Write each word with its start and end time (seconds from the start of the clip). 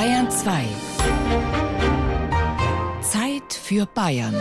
Bayern 0.00 0.30
2. 0.30 0.64
Zeit 3.02 3.52
für 3.52 3.84
Bayern. 3.84 4.34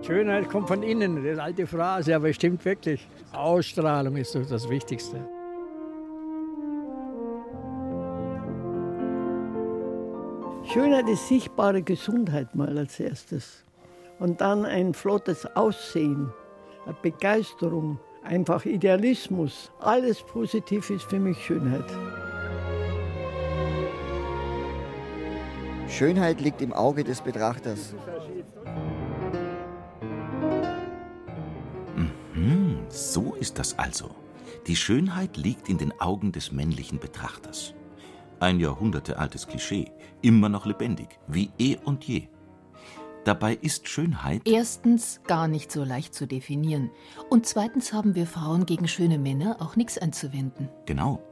Schönheit 0.00 0.48
kommt 0.48 0.68
von 0.68 0.82
innen, 0.82 1.16
das 1.16 1.24
ist 1.24 1.30
eine 1.32 1.42
alte 1.42 1.66
Phrase, 1.66 2.16
aber 2.16 2.30
es 2.30 2.36
stimmt 2.36 2.64
wirklich. 2.64 3.06
Ausstrahlung 3.34 4.16
ist 4.16 4.34
das 4.34 4.66
Wichtigste. 4.70 5.35
Schönheit 10.76 11.08
ist 11.08 11.28
sichtbare 11.28 11.80
Gesundheit 11.80 12.54
mal 12.54 12.76
als 12.76 13.00
erstes. 13.00 13.64
Und 14.18 14.42
dann 14.42 14.66
ein 14.66 14.92
flottes 14.92 15.46
Aussehen, 15.56 16.30
eine 16.84 16.94
Begeisterung, 17.00 17.98
einfach 18.22 18.66
Idealismus. 18.66 19.72
Alles 19.80 20.20
positiv 20.20 20.90
ist 20.90 21.04
für 21.04 21.18
mich 21.18 21.38
Schönheit. 21.38 21.86
Schönheit 25.88 26.42
liegt 26.42 26.60
im 26.60 26.74
Auge 26.74 27.04
des 27.04 27.22
Betrachters. 27.22 27.94
Mhm, 32.34 32.80
so 32.90 33.34
ist 33.36 33.58
das 33.58 33.78
also. 33.78 34.10
Die 34.66 34.76
Schönheit 34.76 35.38
liegt 35.38 35.70
in 35.70 35.78
den 35.78 35.98
Augen 36.02 36.32
des 36.32 36.52
männlichen 36.52 36.98
Betrachters. 36.98 37.72
Ein 38.38 38.60
jahrhundertealtes 38.60 39.46
Klischee, 39.46 39.90
immer 40.20 40.48
noch 40.48 40.66
lebendig, 40.66 41.18
wie 41.26 41.50
eh 41.58 41.78
und 41.84 42.04
je. 42.04 42.28
Dabei 43.24 43.54
ist 43.54 43.88
Schönheit 43.88 44.42
erstens 44.44 45.20
gar 45.26 45.48
nicht 45.48 45.72
so 45.72 45.82
leicht 45.82 46.14
zu 46.14 46.26
definieren 46.26 46.90
und 47.28 47.46
zweitens 47.46 47.92
haben 47.92 48.14
wir 48.14 48.26
Frauen 48.26 48.66
gegen 48.66 48.86
schöne 48.86 49.18
Männer 49.18 49.56
auch 49.60 49.74
nichts 49.74 49.98
einzuwenden. 49.98 50.68
Genau. 50.84 51.22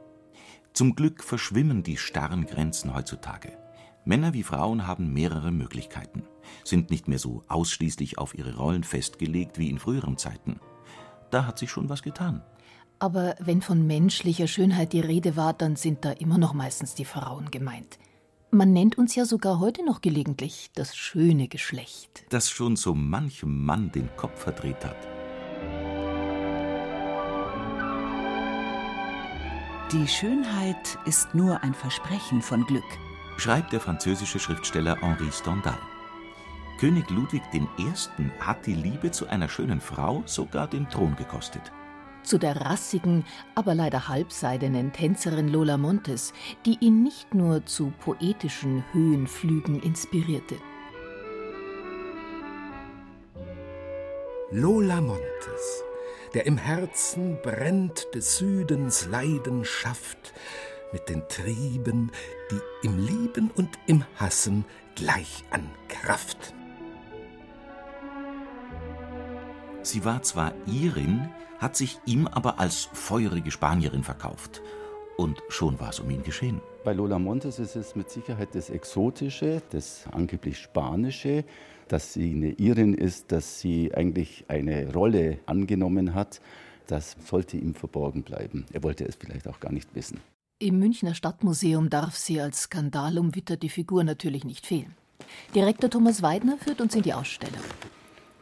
Zum 0.72 0.96
Glück 0.96 1.22
verschwimmen 1.22 1.84
die 1.84 1.96
starren 1.96 2.46
Grenzen 2.46 2.94
heutzutage. 2.94 3.56
Männer 4.04 4.32
wie 4.32 4.42
Frauen 4.42 4.86
haben 4.86 5.12
mehrere 5.12 5.52
Möglichkeiten, 5.52 6.24
sind 6.64 6.90
nicht 6.90 7.06
mehr 7.06 7.18
so 7.18 7.44
ausschließlich 7.48 8.18
auf 8.18 8.34
ihre 8.34 8.56
Rollen 8.56 8.82
festgelegt 8.82 9.58
wie 9.58 9.70
in 9.70 9.78
früheren 9.78 10.16
Zeiten. 10.16 10.58
Da 11.30 11.46
hat 11.46 11.58
sich 11.58 11.70
schon 11.70 11.88
was 11.88 12.02
getan. 12.02 12.42
Aber 13.04 13.34
wenn 13.38 13.60
von 13.60 13.86
menschlicher 13.86 14.46
Schönheit 14.46 14.94
die 14.94 15.00
Rede 15.00 15.36
war, 15.36 15.52
dann 15.52 15.76
sind 15.76 16.06
da 16.06 16.12
immer 16.12 16.38
noch 16.38 16.54
meistens 16.54 16.94
die 16.94 17.04
Frauen 17.04 17.50
gemeint. 17.50 17.98
Man 18.50 18.72
nennt 18.72 18.96
uns 18.96 19.14
ja 19.14 19.26
sogar 19.26 19.60
heute 19.60 19.84
noch 19.84 20.00
gelegentlich 20.00 20.70
das 20.74 20.96
schöne 20.96 21.48
Geschlecht. 21.48 22.24
Das 22.30 22.48
schon 22.48 22.76
so 22.76 22.94
manchem 22.94 23.62
Mann 23.62 23.92
den 23.92 24.08
Kopf 24.16 24.40
verdreht 24.40 24.82
hat. 24.86 24.96
Die 29.92 30.08
Schönheit 30.08 30.98
ist 31.04 31.34
nur 31.34 31.62
ein 31.62 31.74
Versprechen 31.74 32.40
von 32.40 32.64
Glück, 32.64 32.84
schreibt 33.36 33.74
der 33.74 33.80
französische 33.80 34.38
Schriftsteller 34.38 34.96
Henri 35.02 35.30
Stendhal. 35.30 35.78
König 36.80 37.10
Ludwig 37.10 37.42
I. 37.52 37.68
hat 38.40 38.64
die 38.64 38.74
Liebe 38.74 39.10
zu 39.10 39.28
einer 39.28 39.50
schönen 39.50 39.82
Frau 39.82 40.22
sogar 40.24 40.68
den 40.68 40.88
Thron 40.88 41.14
gekostet 41.16 41.70
zu 42.24 42.38
der 42.38 42.60
rassigen, 42.60 43.24
aber 43.54 43.74
leider 43.74 44.08
halbseidenen 44.08 44.92
Tänzerin 44.92 45.48
Lola 45.48 45.76
Montes, 45.76 46.32
die 46.66 46.78
ihn 46.80 47.02
nicht 47.02 47.34
nur 47.34 47.64
zu 47.66 47.92
poetischen 48.00 48.84
Höhenflügen 48.92 49.80
inspirierte. 49.80 50.56
Lola 54.50 55.00
Montes, 55.00 55.84
der 56.34 56.46
im 56.46 56.56
Herzen 56.56 57.38
brennt 57.42 58.06
des 58.14 58.38
Südens 58.38 59.06
Leidenschaft, 59.06 60.32
mit 60.92 61.08
den 61.08 61.26
Trieben, 61.28 62.12
die 62.52 62.86
im 62.86 63.04
Lieben 63.04 63.50
und 63.56 63.70
im 63.86 64.04
Hassen 64.16 64.64
gleich 64.94 65.42
an 65.50 65.68
Kraft. 65.88 66.54
Sie 69.84 70.06
war 70.06 70.22
zwar 70.22 70.54
Irin, 70.66 71.28
hat 71.58 71.76
sich 71.76 71.98
ihm 72.06 72.26
aber 72.26 72.58
als 72.58 72.88
feurige 72.94 73.50
Spanierin 73.50 74.02
verkauft. 74.02 74.62
Und 75.18 75.42
schon 75.50 75.78
war 75.78 75.90
es 75.90 76.00
um 76.00 76.08
ihn 76.08 76.22
geschehen. 76.22 76.62
Bei 76.84 76.94
Lola 76.94 77.18
Montes 77.18 77.58
ist 77.58 77.76
es 77.76 77.94
mit 77.94 78.08
Sicherheit 78.08 78.54
das 78.54 78.70
Exotische, 78.70 79.60
das 79.70 80.06
angeblich 80.10 80.58
Spanische, 80.58 81.44
dass 81.86 82.14
sie 82.14 82.32
eine 82.32 82.52
Irin 82.52 82.94
ist, 82.94 83.30
dass 83.30 83.60
sie 83.60 83.94
eigentlich 83.94 84.46
eine 84.48 84.90
Rolle 84.90 85.38
angenommen 85.44 86.14
hat. 86.14 86.40
Das 86.86 87.14
sollte 87.22 87.58
ihm 87.58 87.74
verborgen 87.74 88.22
bleiben. 88.22 88.64
Er 88.72 88.82
wollte 88.82 89.04
es 89.04 89.16
vielleicht 89.16 89.46
auch 89.46 89.60
gar 89.60 89.70
nicht 89.72 89.94
wissen. 89.94 90.18
Im 90.60 90.78
Münchner 90.78 91.14
Stadtmuseum 91.14 91.90
darf 91.90 92.16
sie 92.16 92.40
als 92.40 92.62
skandalumwitterte 92.62 93.68
Figur 93.68 94.02
natürlich 94.02 94.44
nicht 94.44 94.66
fehlen. 94.66 94.94
Direktor 95.54 95.90
Thomas 95.90 96.22
Weidner 96.22 96.56
führt 96.56 96.80
uns 96.80 96.94
in 96.94 97.02
die 97.02 97.12
Ausstellung. 97.12 97.60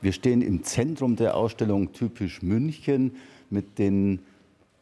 Wir 0.03 0.11
stehen 0.11 0.43
im 0.43 0.65
Zentrum 0.65 1.15
der 1.15 1.37
Ausstellung 1.37 1.93
typisch 1.93 2.43
München 2.43 3.13
mit 3.51 3.79
den 3.79 4.19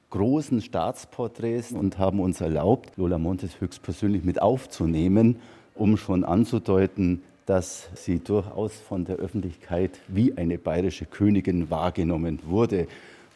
großen 0.08 0.62
Staatsporträts 0.62 1.72
und 1.72 1.98
haben 1.98 2.20
uns 2.20 2.40
erlaubt, 2.40 2.96
Lola 2.96 3.18
Montes 3.18 3.60
höchstpersönlich 3.60 4.24
mit 4.24 4.40
aufzunehmen, 4.40 5.36
um 5.74 5.98
schon 5.98 6.24
anzudeuten, 6.24 7.20
dass 7.44 7.90
sie 7.94 8.20
durchaus 8.20 8.72
von 8.76 9.04
der 9.04 9.16
Öffentlichkeit 9.16 10.00
wie 10.08 10.38
eine 10.38 10.56
bayerische 10.56 11.04
Königin 11.04 11.68
wahrgenommen 11.68 12.38
wurde. 12.46 12.88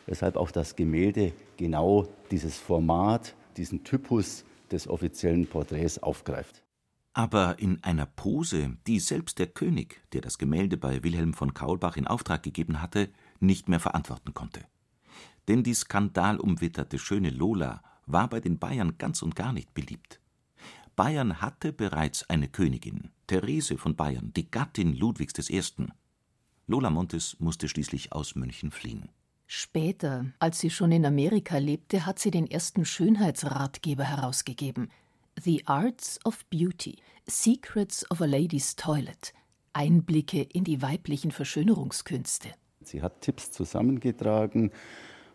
Weshalb 0.06 0.36
auch 0.36 0.50
das 0.50 0.76
Gemälde 0.76 1.32
genau 1.58 2.06
dieses 2.30 2.56
Format, 2.56 3.34
diesen 3.58 3.84
Typus 3.84 4.46
des 4.72 4.88
offiziellen 4.88 5.46
Porträts 5.46 6.02
aufgreift 6.02 6.63
aber 7.14 7.60
in 7.60 7.82
einer 7.84 8.06
Pose, 8.06 8.76
die 8.88 8.98
selbst 8.98 9.38
der 9.38 9.46
König, 9.46 10.02
der 10.12 10.20
das 10.20 10.36
Gemälde 10.36 10.76
bei 10.76 11.04
Wilhelm 11.04 11.32
von 11.32 11.54
Kaulbach 11.54 11.96
in 11.96 12.08
Auftrag 12.08 12.42
gegeben 12.42 12.82
hatte, 12.82 13.08
nicht 13.38 13.68
mehr 13.68 13.80
verantworten 13.80 14.34
konnte. 14.34 14.60
Denn 15.46 15.62
die 15.62 15.74
skandalumwitterte 15.74 16.98
schöne 16.98 17.30
Lola 17.30 17.82
war 18.06 18.28
bei 18.28 18.40
den 18.40 18.58
Bayern 18.58 18.98
ganz 18.98 19.22
und 19.22 19.36
gar 19.36 19.52
nicht 19.52 19.72
beliebt. 19.74 20.20
Bayern 20.96 21.40
hatte 21.40 21.72
bereits 21.72 22.28
eine 22.28 22.48
Königin, 22.48 23.10
Therese 23.28 23.78
von 23.78 23.94
Bayern, 23.94 24.32
die 24.34 24.50
Gattin 24.50 24.94
Ludwigs 24.94 25.48
I. 25.48 25.62
Lola 26.66 26.90
Montes 26.90 27.36
musste 27.38 27.68
schließlich 27.68 28.12
aus 28.12 28.34
München 28.34 28.72
fliehen. 28.72 29.08
Später, 29.46 30.26
als 30.40 30.58
sie 30.58 30.70
schon 30.70 30.90
in 30.90 31.06
Amerika 31.06 31.58
lebte, 31.58 32.06
hat 32.06 32.18
sie 32.18 32.30
den 32.32 32.50
ersten 32.50 32.84
Schönheitsratgeber 32.84 34.02
herausgegeben– 34.02 34.90
The 35.42 35.62
Arts 35.66 36.20
of 36.24 36.48
Beauty 36.48 36.96
Secrets 37.28 38.08
of 38.10 38.20
a 38.20 38.24
Lady's 38.24 38.76
Toilet 38.76 39.34
Einblicke 39.72 40.42
in 40.42 40.62
die 40.62 40.80
weiblichen 40.80 41.32
Verschönerungskünste. 41.32 42.48
Sie 42.82 43.02
hat 43.02 43.20
Tipps 43.20 43.50
zusammengetragen, 43.50 44.70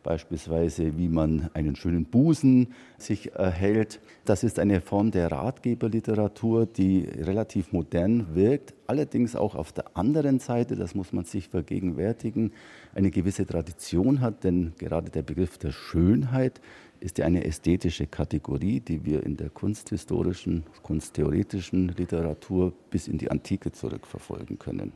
beispielsweise 0.02 0.98
wie 0.98 1.10
man 1.10 1.50
einen 1.54 1.76
schönen 1.76 2.06
Busen 2.06 2.74
sich 2.98 3.34
erhält. 3.34 4.00
Das 4.24 4.44
ist 4.44 4.58
eine 4.58 4.80
Form 4.80 5.12
der 5.12 5.32
Ratgeberliteratur, 5.32 6.66
die 6.66 7.02
relativ 7.02 7.74
modern 7.74 8.34
wirkt, 8.34 8.74
allerdings 8.88 9.36
auch 9.36 9.56
auf 9.56 9.74
der 9.74 9.98
anderen 9.98 10.40
Seite, 10.40 10.78
das 10.78 10.96
muss 10.96 11.12
man 11.12 11.26
sich 11.26 11.50
vergegenwärtigen, 11.50 12.54
eine 12.96 13.12
gewisse 13.12 13.46
Tradition 13.46 14.22
hat, 14.22 14.46
denn 14.46 14.74
gerade 14.78 15.12
der 15.12 15.24
Begriff 15.24 15.58
der 15.58 15.72
Schönheit 15.72 16.62
ist 17.02 17.18
ja 17.18 17.26
eine 17.26 17.46
ästhetische 17.46 18.08
Kategorie, 18.08 18.80
die 18.80 19.06
wir 19.06 19.24
in 19.24 19.38
der 19.38 19.50
kunsthistorischen, 19.50 20.66
kunsttheoretischen 20.84 21.90
Literatur 21.90 22.74
bis 22.90 23.08
in 23.08 23.18
die 23.18 23.32
Antike 23.32 23.72
zurückverfolgen 23.72 24.60
können. 24.60 24.94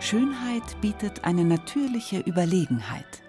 Schönheit 0.00 0.80
bietet 0.80 1.24
eine 1.24 1.44
natürliche 1.44 2.20
Überlegenheit. 2.20 3.22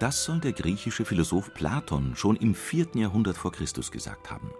Das 0.00 0.24
soll 0.24 0.38
der 0.38 0.52
griechische 0.52 1.04
Philosoph 1.04 1.52
Platon 1.54 2.14
schon 2.14 2.36
im 2.36 2.54
4. 2.54 2.88
Jahrhundert 2.94 3.36
vor 3.36 3.52
Christus 3.52 3.90
gesagt 3.90 4.30
haben. 4.30 4.52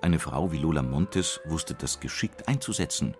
Eine 0.00 0.18
Frau 0.18 0.50
wie 0.50 0.58
Lola 0.58 0.82
Montes 0.82 1.40
wusste 1.44 1.74
das 1.74 2.00
geschickt 2.00 2.48
einzusetzen. 2.48 3.14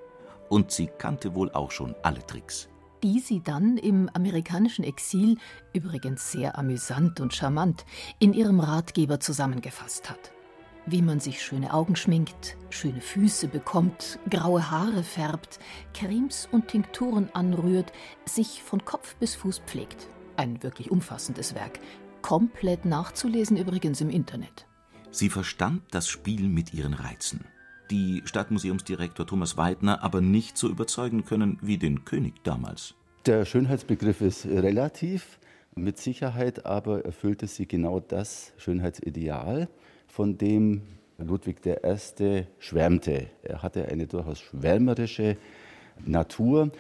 Und 0.49 0.73
sie 0.73 0.89
kannte 0.99 1.35
wohl 1.35 1.51
auch 1.53 1.71
schon 1.71 1.95
alle 2.03 2.27
Tricks 2.27 2.69
die 3.03 3.21
sie 3.21 3.41
dann 3.41 3.77
im 3.77 4.09
amerikanischen 4.13 4.85
Exil, 4.85 5.39
übrigens 5.73 6.33
sehr 6.33 6.59
amüsant 6.59 7.21
und 7.21 7.35
charmant, 7.35 7.85
in 8.19 8.33
ihrem 8.33 8.61
Ratgeber 8.61 9.21
zusammengefasst 9.21 10.09
hat. 10.09 10.33
Wie 10.85 11.03
man 11.03 11.21
sich 11.21 11.43
schöne 11.43 11.73
Augen 11.73 11.95
schminkt, 11.95 12.57
schöne 12.71 13.01
Füße 13.01 13.47
bekommt, 13.47 14.19
graue 14.29 14.71
Haare 14.71 15.05
färbt, 15.05 15.61
Cremes 15.95 16.49
und 16.51 16.69
Tinkturen 16.69 17.31
anrührt, 17.35 17.93
sich 18.25 18.63
von 18.63 18.85
Kopf 18.85 19.15
bis 19.17 19.37
Fuß 19.37 19.61
pflegt. 19.67 20.09
Ein 20.37 20.63
wirklich 20.63 20.91
umfassendes 20.91 21.55
Werk. 21.55 21.79
Komplett 22.21 22.85
nachzulesen 22.85 23.57
übrigens 23.57 24.01
im 24.01 24.11
Internet. 24.11 24.67
Sie 25.13 25.29
verstand 25.29 25.83
das 25.91 26.09
Spiel 26.09 26.49
mit 26.49 26.75
ihren 26.75 26.95
Reizen, 26.95 27.45
die 27.93 28.23
Stadtmuseumsdirektor 28.25 29.27
Thomas 29.27 29.59
Weidner 29.59 30.03
aber 30.03 30.23
nicht 30.23 30.57
so 30.57 30.69
überzeugen 30.69 31.27
können 31.27 31.59
wie 31.61 31.77
den 31.77 32.07
König 32.07 32.43
damals. 32.43 32.95
Der 33.27 33.45
Schönheitsbegriff 33.45 34.23
ist 34.23 34.47
relativ, 34.47 35.39
mit 35.75 35.99
Sicherheit 35.99 36.65
aber 36.65 37.05
erfüllte 37.05 37.47
sie 37.47 37.69
genau 37.69 38.01
das 38.01 38.55
Schönheitsideal, 38.57 39.69
von 40.09 40.39
dem 40.39 40.81
Ludwig 41.19 41.61
I. 41.67 42.45
schwärmte. 42.59 43.27
Er 43.43 43.63
hatte 43.63 43.87
eine 43.87 44.07
durchaus 44.07 44.41
schwärmerische 44.41 45.37
Natur, 46.05 46.73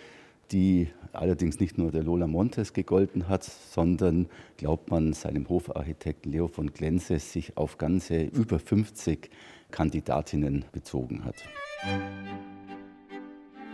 die 0.50 0.88
allerdings 1.12 1.60
nicht 1.60 1.78
nur 1.78 1.90
der 1.90 2.02
Lola 2.02 2.26
Montes 2.26 2.72
gegolten 2.72 3.28
hat, 3.28 3.44
sondern, 3.44 4.28
glaubt 4.56 4.90
man, 4.90 5.12
seinem 5.12 5.48
Hofarchitekten 5.48 6.32
Leo 6.32 6.48
von 6.48 6.72
Glense 6.72 7.18
sich 7.18 7.56
auf 7.56 7.78
ganze 7.78 8.22
über 8.22 8.58
50 8.58 9.30
Kandidatinnen 9.70 10.64
bezogen 10.72 11.24
hat. 11.24 11.36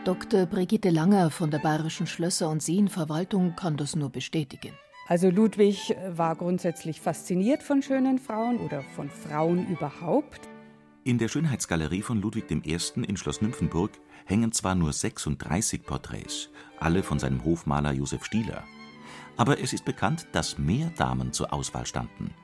Dr. 0.04 0.46
Brigitte 0.46 0.90
Langer 0.90 1.30
von 1.30 1.50
der 1.50 1.58
Bayerischen 1.58 2.06
Schlösser- 2.06 2.50
und 2.50 2.62
Seenverwaltung 2.62 3.54
kann 3.56 3.76
das 3.76 3.94
nur 3.94 4.10
bestätigen. 4.10 4.72
Also 5.06 5.30
Ludwig 5.30 5.94
war 6.08 6.36
grundsätzlich 6.36 7.00
fasziniert 7.00 7.62
von 7.62 7.82
schönen 7.82 8.18
Frauen 8.18 8.58
oder 8.58 8.82
von 8.82 9.08
Frauen 9.08 9.66
überhaupt. 9.68 10.48
In 11.04 11.18
der 11.18 11.28
Schönheitsgalerie 11.28 12.02
von 12.02 12.20
Ludwig 12.20 12.50
I. 12.50 12.78
in 13.02 13.16
Schloss 13.16 13.40
Nymphenburg 13.40 13.92
hängen 14.28 14.52
zwar 14.52 14.74
nur 14.74 14.92
36 14.92 15.82
Porträts, 15.84 16.50
alle 16.78 17.02
von 17.02 17.18
seinem 17.18 17.44
Hofmaler 17.44 17.92
Josef 17.92 18.24
Stieler. 18.24 18.64
Aber 19.36 19.60
es 19.60 19.72
ist 19.72 19.84
bekannt, 19.84 20.28
dass 20.32 20.58
mehr 20.58 20.90
Damen 20.96 21.32
zur 21.32 21.52
Auswahl 21.52 21.86
standen. 21.86 22.34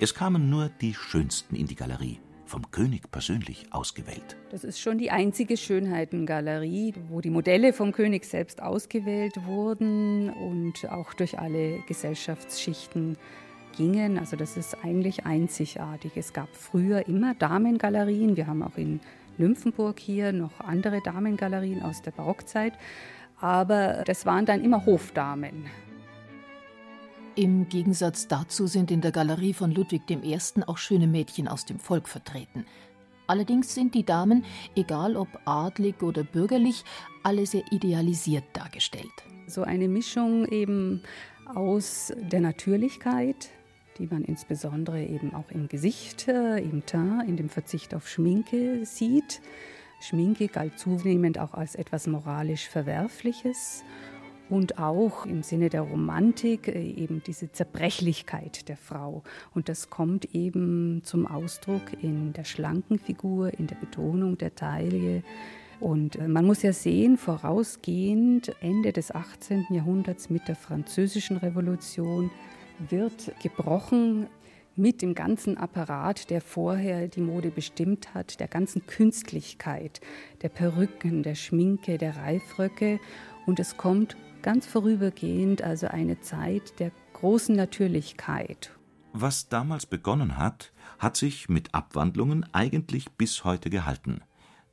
Es 0.00 0.14
kamen 0.14 0.50
nur 0.50 0.68
die 0.68 0.94
schönsten 0.94 1.54
in 1.54 1.66
die 1.66 1.76
Galerie, 1.76 2.20
vom 2.44 2.70
König 2.70 3.10
persönlich 3.10 3.66
ausgewählt. 3.72 4.36
Das 4.50 4.64
ist 4.64 4.80
schon 4.80 4.98
die 4.98 5.10
einzige 5.10 5.56
Schönheitengalerie, 5.56 6.94
wo 7.08 7.20
die 7.20 7.30
Modelle 7.30 7.72
vom 7.72 7.92
König 7.92 8.24
selbst 8.24 8.60
ausgewählt 8.60 9.46
wurden 9.46 10.30
und 10.30 10.90
auch 10.90 11.14
durch 11.14 11.38
alle 11.38 11.80
Gesellschaftsschichten 11.86 13.16
gingen. 13.76 14.18
Also 14.18 14.36
das 14.36 14.56
ist 14.56 14.82
eigentlich 14.82 15.24
einzigartig. 15.24 16.12
Es 16.16 16.32
gab 16.32 16.48
früher 16.56 17.06
immer 17.06 17.34
Damengalerien. 17.34 18.36
Wir 18.36 18.48
haben 18.48 18.62
auch 18.62 18.76
in 18.76 19.00
Nymphenburg 19.38 19.98
hier 19.98 20.32
noch 20.32 20.60
andere 20.60 21.00
Damengalerien 21.02 21.82
aus 21.82 22.02
der 22.02 22.10
Barockzeit. 22.10 22.74
Aber 23.40 24.02
das 24.04 24.26
waren 24.26 24.46
dann 24.46 24.62
immer 24.62 24.84
Hofdamen. 24.84 25.66
Im 27.36 27.68
Gegensatz 27.68 28.26
dazu 28.26 28.66
sind 28.66 28.90
in 28.90 29.00
der 29.00 29.12
Galerie 29.12 29.54
von 29.54 29.70
Ludwig 29.70 30.02
I. 30.10 30.38
auch 30.66 30.78
schöne 30.78 31.06
Mädchen 31.06 31.46
aus 31.46 31.64
dem 31.64 31.78
Volk 31.78 32.08
vertreten. 32.08 32.66
Allerdings 33.28 33.74
sind 33.74 33.94
die 33.94 34.04
Damen, 34.04 34.44
egal 34.74 35.14
ob 35.14 35.28
adlig 35.44 36.02
oder 36.02 36.24
bürgerlich, 36.24 36.82
alle 37.22 37.46
sehr 37.46 37.62
idealisiert 37.70 38.44
dargestellt. 38.54 39.12
So 39.46 39.62
eine 39.62 39.86
Mischung 39.86 40.46
eben 40.46 41.02
aus 41.54 42.12
der 42.16 42.40
Natürlichkeit, 42.40 43.50
die 43.98 44.06
man 44.06 44.24
insbesondere 44.24 45.04
eben 45.04 45.34
auch 45.34 45.50
im 45.50 45.68
Gesicht, 45.68 46.28
äh, 46.28 46.58
im 46.58 46.86
Teint, 46.86 47.28
in 47.28 47.36
dem 47.36 47.48
Verzicht 47.48 47.94
auf 47.94 48.08
Schminke 48.08 48.84
sieht. 48.84 49.40
Schminke 50.00 50.48
galt 50.48 50.78
zunehmend 50.78 51.38
auch 51.38 51.54
als 51.54 51.74
etwas 51.74 52.06
moralisch 52.06 52.68
Verwerfliches 52.68 53.84
und 54.48 54.78
auch 54.78 55.26
im 55.26 55.42
Sinne 55.42 55.68
der 55.68 55.82
Romantik 55.82 56.68
äh, 56.68 56.80
eben 56.80 57.22
diese 57.26 57.52
Zerbrechlichkeit 57.52 58.68
der 58.68 58.76
Frau. 58.76 59.22
Und 59.54 59.68
das 59.68 59.90
kommt 59.90 60.34
eben 60.34 61.02
zum 61.04 61.26
Ausdruck 61.26 61.82
in 62.00 62.32
der 62.32 62.44
schlanken 62.44 62.98
Figur, 62.98 63.52
in 63.58 63.66
der 63.66 63.76
Betonung 63.76 64.38
der 64.38 64.54
Taille. 64.54 65.22
Und 65.80 66.16
äh, 66.16 66.28
man 66.28 66.44
muss 66.44 66.62
ja 66.62 66.72
sehen, 66.72 67.16
vorausgehend 67.16 68.52
Ende 68.60 68.92
des 68.92 69.14
18. 69.14 69.66
Jahrhunderts 69.70 70.30
mit 70.30 70.48
der 70.48 70.56
Französischen 70.56 71.36
Revolution 71.36 72.30
wird 72.90 73.32
gebrochen 73.42 74.28
mit 74.76 75.02
dem 75.02 75.14
ganzen 75.14 75.58
Apparat, 75.58 76.30
der 76.30 76.40
vorher 76.40 77.08
die 77.08 77.20
Mode 77.20 77.50
bestimmt 77.50 78.14
hat, 78.14 78.38
der 78.38 78.48
ganzen 78.48 78.86
Künstlichkeit, 78.86 80.00
der 80.42 80.48
Perücken, 80.48 81.22
der 81.22 81.34
Schminke, 81.34 81.98
der 81.98 82.16
Reifröcke. 82.16 83.00
Und 83.46 83.58
es 83.58 83.76
kommt 83.76 84.16
ganz 84.42 84.66
vorübergehend 84.66 85.62
also 85.62 85.88
eine 85.88 86.20
Zeit 86.20 86.78
der 86.78 86.92
großen 87.14 87.56
Natürlichkeit. 87.56 88.70
Was 89.12 89.48
damals 89.48 89.86
begonnen 89.86 90.36
hat, 90.36 90.72
hat 90.98 91.16
sich 91.16 91.48
mit 91.48 91.74
Abwandlungen 91.74 92.46
eigentlich 92.52 93.10
bis 93.10 93.44
heute 93.44 93.70
gehalten, 93.70 94.20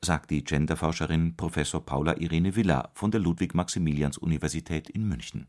sagt 0.01 0.29
die 0.29 0.43
Genderforscherin 0.43 1.35
Professor 1.35 1.83
Paula 1.83 2.17
Irene 2.17 2.55
Villa 2.55 2.89
von 2.93 3.09
der 3.09 3.21
Ludwig-Maximilians-Universität 3.21 4.89
in 4.89 5.07
München. 5.07 5.47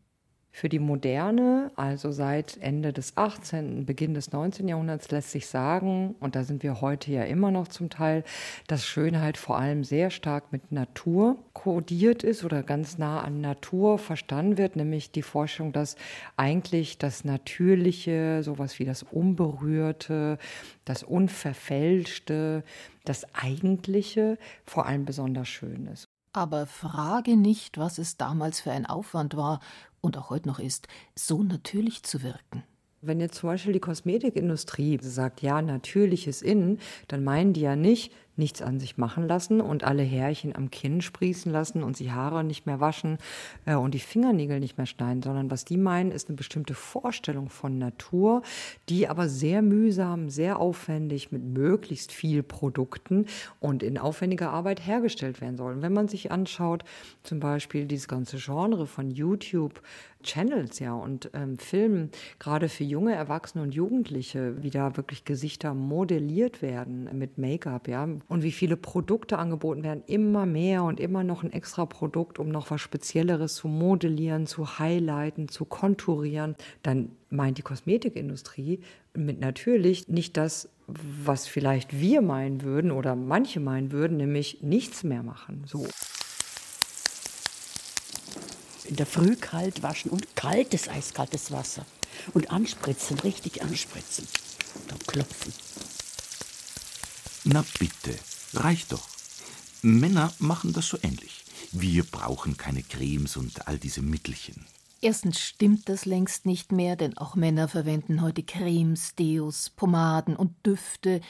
Für 0.57 0.71
die 0.71 0.79
Moderne, 0.79 1.71
also 1.77 2.13
seit 2.13 2.57
Ende 2.63 2.95
des 2.95 3.19
18., 3.19 3.85
Beginn 3.85 4.15
des 4.15 4.33
19. 4.33 4.69
Jahrhunderts, 4.69 5.11
lässt 5.11 5.33
sich 5.33 5.49
sagen, 5.49 6.15
und 6.19 6.35
da 6.35 6.45
sind 6.45 6.63
wir 6.63 6.81
heute 6.81 7.13
ja 7.13 7.25
immer 7.25 7.51
noch 7.51 7.69
zum 7.69 7.91
Teil, 7.91 8.25
dass 8.67 8.87
Schönheit 8.87 9.37
vor 9.37 9.59
allem 9.59 9.85
sehr 9.85 10.09
stark 10.09 10.53
mit 10.53 10.73
Natur 10.73 11.37
kodiert 11.53 12.25
ist 12.25 12.43
oder 12.43 12.63
ganz 12.63 12.97
nah 12.97 13.21
an 13.21 13.43
Natur 13.43 13.99
verstanden 13.99 14.57
wird, 14.57 14.77
nämlich 14.77 15.11
die 15.11 15.21
Forschung, 15.21 15.75
dass 15.75 15.95
eigentlich 16.39 16.97
das 16.97 17.23
Natürliche, 17.23 18.43
sowas 18.43 18.79
wie 18.79 18.87
das 18.87 19.03
Unberührte, 19.03 20.39
das 20.87 21.03
Unverfälschte, 21.03 22.65
das 23.05 23.27
Eigentliche 23.35 24.39
vor 24.65 24.87
allem 24.87 25.05
besonders 25.05 25.49
schön 25.49 25.87
ist. 25.87 26.09
Aber 26.37 26.67
frage 26.67 27.35
nicht, 27.35 27.79
was 27.79 27.97
es 27.97 28.19
damals 28.19 28.61
für 28.61 28.71
ein 28.71 28.85
Aufwand 28.85 29.39
war, 29.39 29.59
und 30.01 30.17
auch 30.19 30.31
heute 30.31 30.49
noch 30.49 30.59
ist, 30.59 30.89
so 31.15 31.43
natürlich 31.43 32.03
zu 32.03 32.23
wirken. 32.23 32.65
Wenn 33.03 33.21
jetzt 33.21 33.37
zum 33.37 33.51
Beispiel 33.51 33.73
die 33.73 33.81
Kosmetikindustrie 33.81 34.99
sagt, 35.01 35.43
ja, 35.43 35.63
natürliches 35.63 36.43
Innen, 36.43 36.81
dann 37.09 37.25
meinen 37.25 37.53
die 37.53 37.61
ja 37.61 37.77
nicht, 37.77 38.13
nichts 38.39 38.63
an 38.63 38.81
sich 38.81 38.99
machen 38.99 39.27
lassen 39.27 39.61
und 39.61 39.85
alle 39.85 40.03
Härchen 40.03 40.55
am 40.55 40.71
Kinn 40.71 41.01
sprießen 41.01 41.51
lassen 41.51 41.83
und 41.83 41.99
die 41.99 42.13
Haare 42.13 42.45
nicht 42.45 42.67
mehr 42.67 42.81
waschen 42.81 43.19
äh, 43.65 43.75
und 43.75 43.95
die 43.95 44.01
Fingernägel 44.01 44.61
nicht 44.61 44.77
mehr 44.77 44.87
schneiden, 44.87 45.23
sondern 45.23 45.51
was 45.51 45.65
die 45.65 45.77
meinen, 45.77 46.13
ist 46.13 46.29
eine 46.29 46.37
bestimmte 46.37 46.75
Vorstellung 46.75 47.49
von 47.49 47.79
Natur, 47.79 48.43
die 48.89 49.09
aber 49.09 49.29
sehr 49.29 49.63
mühsam, 49.63 50.29
sehr 50.29 50.59
aufwendig 50.59 51.33
mit 51.33 51.43
möglichst 51.43 52.13
viel 52.13 52.43
Produkten 52.43 53.27
und 53.61 53.83
in 53.83 53.99
aufwendiger 53.99 54.51
Arbeit 54.51 54.87
hergestellt 54.87 55.41
werden 55.41 55.57
soll. 55.57 55.75
Und 55.75 55.83
wenn 55.83 55.93
man 55.93 56.09
sich 56.09 56.31
anschaut, 56.31 56.85
zum 57.23 57.41
Beispiel 57.41 57.87
dieses 57.87 58.09
ganze 58.09 58.37
Genre 58.37 58.87
von 58.87 59.11
YouTube, 59.11 59.81
Channels 60.23 60.79
ja 60.81 60.95
und 60.95 61.31
ähm, 61.33 61.57
Filmen, 61.57 62.11
gerade 62.39 62.69
für 62.69 62.85
junge 62.85 63.15
Erwachsene 63.15 63.63
und 63.63 63.75
Jugendliche, 63.75 64.63
wie 64.63 64.71
da 64.71 64.97
wirklich 64.97 65.25
Gesichter 65.25 65.73
modelliert 65.73 66.63
werden 66.63 67.09
mit 67.17 67.39
Make-up, 67.39 67.89
ja, 67.89 68.09
und 68.29 68.43
wie 68.43 68.53
viele 68.53 68.77
Produkte 68.77 69.39
angeboten 69.39 69.83
werden, 69.83 70.03
immer 70.07 70.47
mehr 70.47 70.83
und 70.83 71.01
immer 71.01 71.25
noch 71.25 71.43
ein 71.43 71.53
extra 71.53 71.87
Produkt, 71.87 72.39
um 72.39 72.49
noch 72.49 72.71
was 72.71 72.81
Spezielleres 72.81 73.55
zu 73.55 73.69
modellieren, 73.69 74.47
zu 74.47 74.79
highlighten, 74.79 75.49
zu 75.49 75.65
konturieren, 75.65 76.57
dann 76.83 77.11
meint 77.31 77.59
die 77.59 77.63
Kosmetikindustrie 77.63 78.81
mit 79.15 79.41
natürlich 79.41 80.09
nicht 80.09 80.37
das, 80.37 80.69
was 80.87 81.47
vielleicht 81.47 82.01
wir 82.01 82.23
meinen 82.23 82.63
würden 82.63 82.91
oder 82.91 83.17
manche 83.17 83.61
meinen 83.61 83.93
würden, 83.93 84.17
nämlich 84.17 84.63
nichts 84.63 85.03
mehr 85.03 85.23
machen. 85.23 85.65
So. 85.67 85.87
In 88.85 88.97
der 88.97 89.07
Früh 89.07 89.35
kalt 89.37 89.83
waschen 89.83 90.11
und 90.11 90.37
kaltes, 90.37 90.89
eiskaltes 90.89 91.51
Wasser. 91.51 91.85
Und 92.35 92.51
anspritzen, 92.51 93.19
richtig 93.21 93.63
anspritzen. 93.63 94.27
Dann 94.89 94.99
klopfen. 95.01 95.53
Na 97.49 97.65
bitte, 97.79 98.13
reicht 98.55 98.91
doch. 98.91 99.09
Männer 99.81 100.33
machen 100.41 100.73
das 100.73 100.89
so 100.89 100.99
ähnlich. 101.01 101.45
Wir 101.71 102.03
brauchen 102.03 102.57
keine 102.57 102.83
Cremes 102.83 103.37
und 103.37 103.69
all 103.69 103.79
diese 103.79 104.03
Mittelchen. 104.03 104.67
Erstens 105.01 105.39
stimmt 105.39 105.89
das 105.89 106.07
längst 106.07 106.45
nicht 106.45 106.73
mehr, 106.73 106.97
denn 106.97 107.17
auch 107.17 107.37
Männer 107.37 107.69
verwenden 107.69 108.21
heute 108.21 108.43
Cremes, 108.43 109.15
Deos, 109.15 109.71
Pomaden 109.71 110.35
und 110.35 110.55
Düfte. 110.67 111.21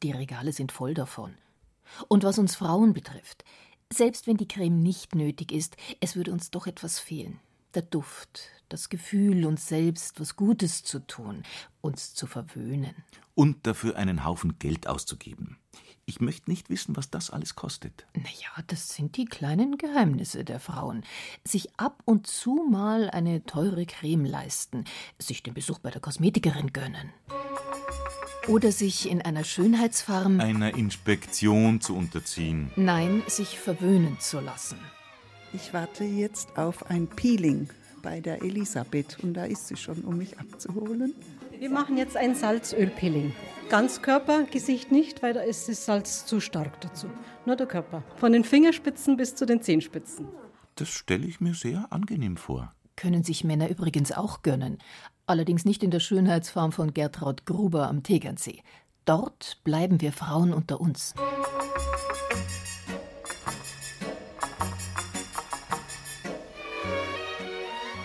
Die 0.00 0.12
Regale 0.12 0.52
sind 0.52 0.70
voll 0.70 0.94
davon. 0.94 1.34
Und 2.06 2.22
was 2.22 2.38
uns 2.38 2.54
Frauen 2.54 2.92
betrifft, 2.92 3.44
selbst 3.92 4.28
wenn 4.28 4.36
die 4.36 4.46
Creme 4.46 4.80
nicht 4.80 5.16
nötig 5.16 5.50
ist, 5.50 5.76
es 5.98 6.14
würde 6.14 6.30
uns 6.32 6.52
doch 6.52 6.68
etwas 6.68 7.00
fehlen. 7.00 7.40
Der 7.74 7.82
Duft, 7.82 8.42
das 8.68 8.90
Gefühl, 8.90 9.44
uns 9.44 9.66
selbst 9.66 10.20
was 10.20 10.36
Gutes 10.36 10.84
zu 10.84 11.00
tun, 11.00 11.42
uns 11.80 12.14
zu 12.14 12.28
verwöhnen. 12.28 12.94
Und 13.34 13.66
dafür 13.66 13.96
einen 13.96 14.24
Haufen 14.24 14.58
Geld 14.58 14.86
auszugeben. 14.86 15.58
Ich 16.06 16.20
möchte 16.20 16.50
nicht 16.50 16.68
wissen, 16.68 16.96
was 16.96 17.10
das 17.10 17.30
alles 17.30 17.56
kostet. 17.56 18.06
Naja, 18.14 18.64
das 18.66 18.94
sind 18.94 19.16
die 19.16 19.24
kleinen 19.24 19.78
Geheimnisse 19.78 20.44
der 20.44 20.60
Frauen. 20.60 21.02
Sich 21.44 21.68
ab 21.78 22.02
und 22.04 22.26
zu 22.26 22.66
mal 22.70 23.08
eine 23.10 23.44
teure 23.44 23.86
Creme 23.86 24.26
leisten, 24.26 24.84
sich 25.18 25.42
den 25.42 25.54
Besuch 25.54 25.78
bei 25.78 25.90
der 25.90 26.02
Kosmetikerin 26.02 26.72
gönnen. 26.72 27.10
Oder 28.48 28.70
sich 28.72 29.08
in 29.08 29.22
einer 29.22 29.44
Schönheitsfarm 29.44 30.40
einer 30.40 30.76
Inspektion 30.76 31.80
zu 31.80 31.96
unterziehen. 31.96 32.70
Nein, 32.76 33.22
sich 33.26 33.58
verwöhnen 33.58 34.20
zu 34.20 34.40
lassen. 34.40 34.78
Ich 35.54 35.72
warte 35.72 36.04
jetzt 36.04 36.58
auf 36.58 36.90
ein 36.90 37.06
Peeling 37.06 37.70
bei 38.02 38.20
der 38.20 38.42
Elisabeth 38.42 39.18
und 39.22 39.32
da 39.32 39.44
ist 39.44 39.68
sie 39.68 39.76
schon, 39.76 40.02
um 40.02 40.18
mich 40.18 40.38
abzuholen. 40.38 41.14
Wir 41.58 41.70
machen 41.70 41.96
jetzt 41.96 42.16
ein 42.16 42.34
Salzölpeeling. 42.34 43.32
Ganz 43.68 44.02
Körper, 44.02 44.44
Gesicht 44.44 44.92
nicht, 44.92 45.22
weil 45.22 45.32
da 45.34 45.40
ist 45.40 45.68
das 45.68 45.84
Salz 45.84 46.26
zu 46.26 46.40
stark 46.40 46.80
dazu. 46.80 47.08
Nur 47.46 47.56
der 47.56 47.66
Körper. 47.66 48.02
Von 48.16 48.32
den 48.32 48.44
Fingerspitzen 48.44 49.16
bis 49.16 49.34
zu 49.34 49.46
den 49.46 49.62
Zehenspitzen. 49.62 50.28
Das 50.74 50.88
stelle 50.88 51.26
ich 51.26 51.40
mir 51.40 51.54
sehr 51.54 51.86
angenehm 51.90 52.36
vor. 52.36 52.74
Können 52.96 53.22
sich 53.22 53.44
Männer 53.44 53.68
übrigens 53.68 54.12
auch 54.12 54.42
gönnen. 54.42 54.78
Allerdings 55.26 55.64
nicht 55.64 55.82
in 55.82 55.90
der 55.90 56.00
Schönheitsfarm 56.00 56.72
von 56.72 56.92
Gertraud 56.92 57.46
Gruber 57.46 57.88
am 57.88 58.02
Tegernsee. 58.02 58.62
Dort 59.04 59.60
bleiben 59.64 60.00
wir 60.00 60.12
Frauen 60.12 60.52
unter 60.52 60.80
uns. 60.80 61.14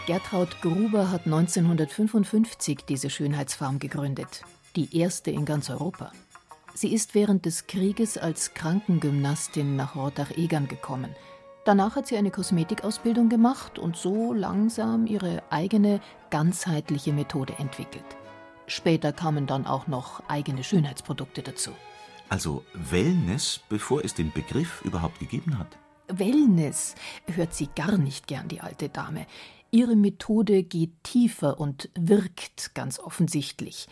Gertraud 0.09 0.59
Gruber 0.63 1.11
hat 1.11 1.27
1955 1.27 2.79
diese 2.89 3.11
Schönheitsfarm 3.11 3.77
gegründet, 3.77 4.41
die 4.75 4.97
erste 4.97 5.29
in 5.29 5.45
ganz 5.45 5.69
Europa. 5.69 6.11
Sie 6.73 6.91
ist 6.91 7.13
während 7.13 7.45
des 7.45 7.67
Krieges 7.67 8.17
als 8.17 8.55
Krankengymnastin 8.55 9.75
nach 9.75 9.95
Rottach-Egern 9.95 10.67
gekommen. 10.67 11.15
Danach 11.63 11.95
hat 11.95 12.07
sie 12.07 12.17
eine 12.17 12.31
Kosmetikausbildung 12.31 13.29
gemacht 13.29 13.77
und 13.77 13.97
so 13.97 14.33
langsam 14.33 15.05
ihre 15.05 15.43
eigene 15.51 16.01
ganzheitliche 16.31 17.13
Methode 17.13 17.53
entwickelt. 17.59 18.17
Später 18.65 19.13
kamen 19.13 19.45
dann 19.45 19.67
auch 19.67 19.85
noch 19.85 20.27
eigene 20.27 20.63
Schönheitsprodukte 20.63 21.43
dazu. 21.43 21.69
Also 22.29 22.65
Wellness, 22.73 23.59
bevor 23.69 24.03
es 24.03 24.15
den 24.15 24.31
Begriff 24.31 24.81
überhaupt 24.83 25.19
gegeben 25.19 25.59
hat. 25.59 25.77
Wellness 26.11 26.95
hört 27.27 27.53
sie 27.53 27.69
gar 27.75 27.99
nicht 27.99 28.25
gern, 28.25 28.47
die 28.47 28.61
alte 28.61 28.89
Dame. 28.89 29.27
Ihre 29.71 29.95
Methode 29.95 30.63
geht 30.63 31.03
tiefer 31.03 31.59
und 31.59 31.89
wirkt 31.93 32.73
ganz 32.73 32.99
offensichtlich, 32.99 33.87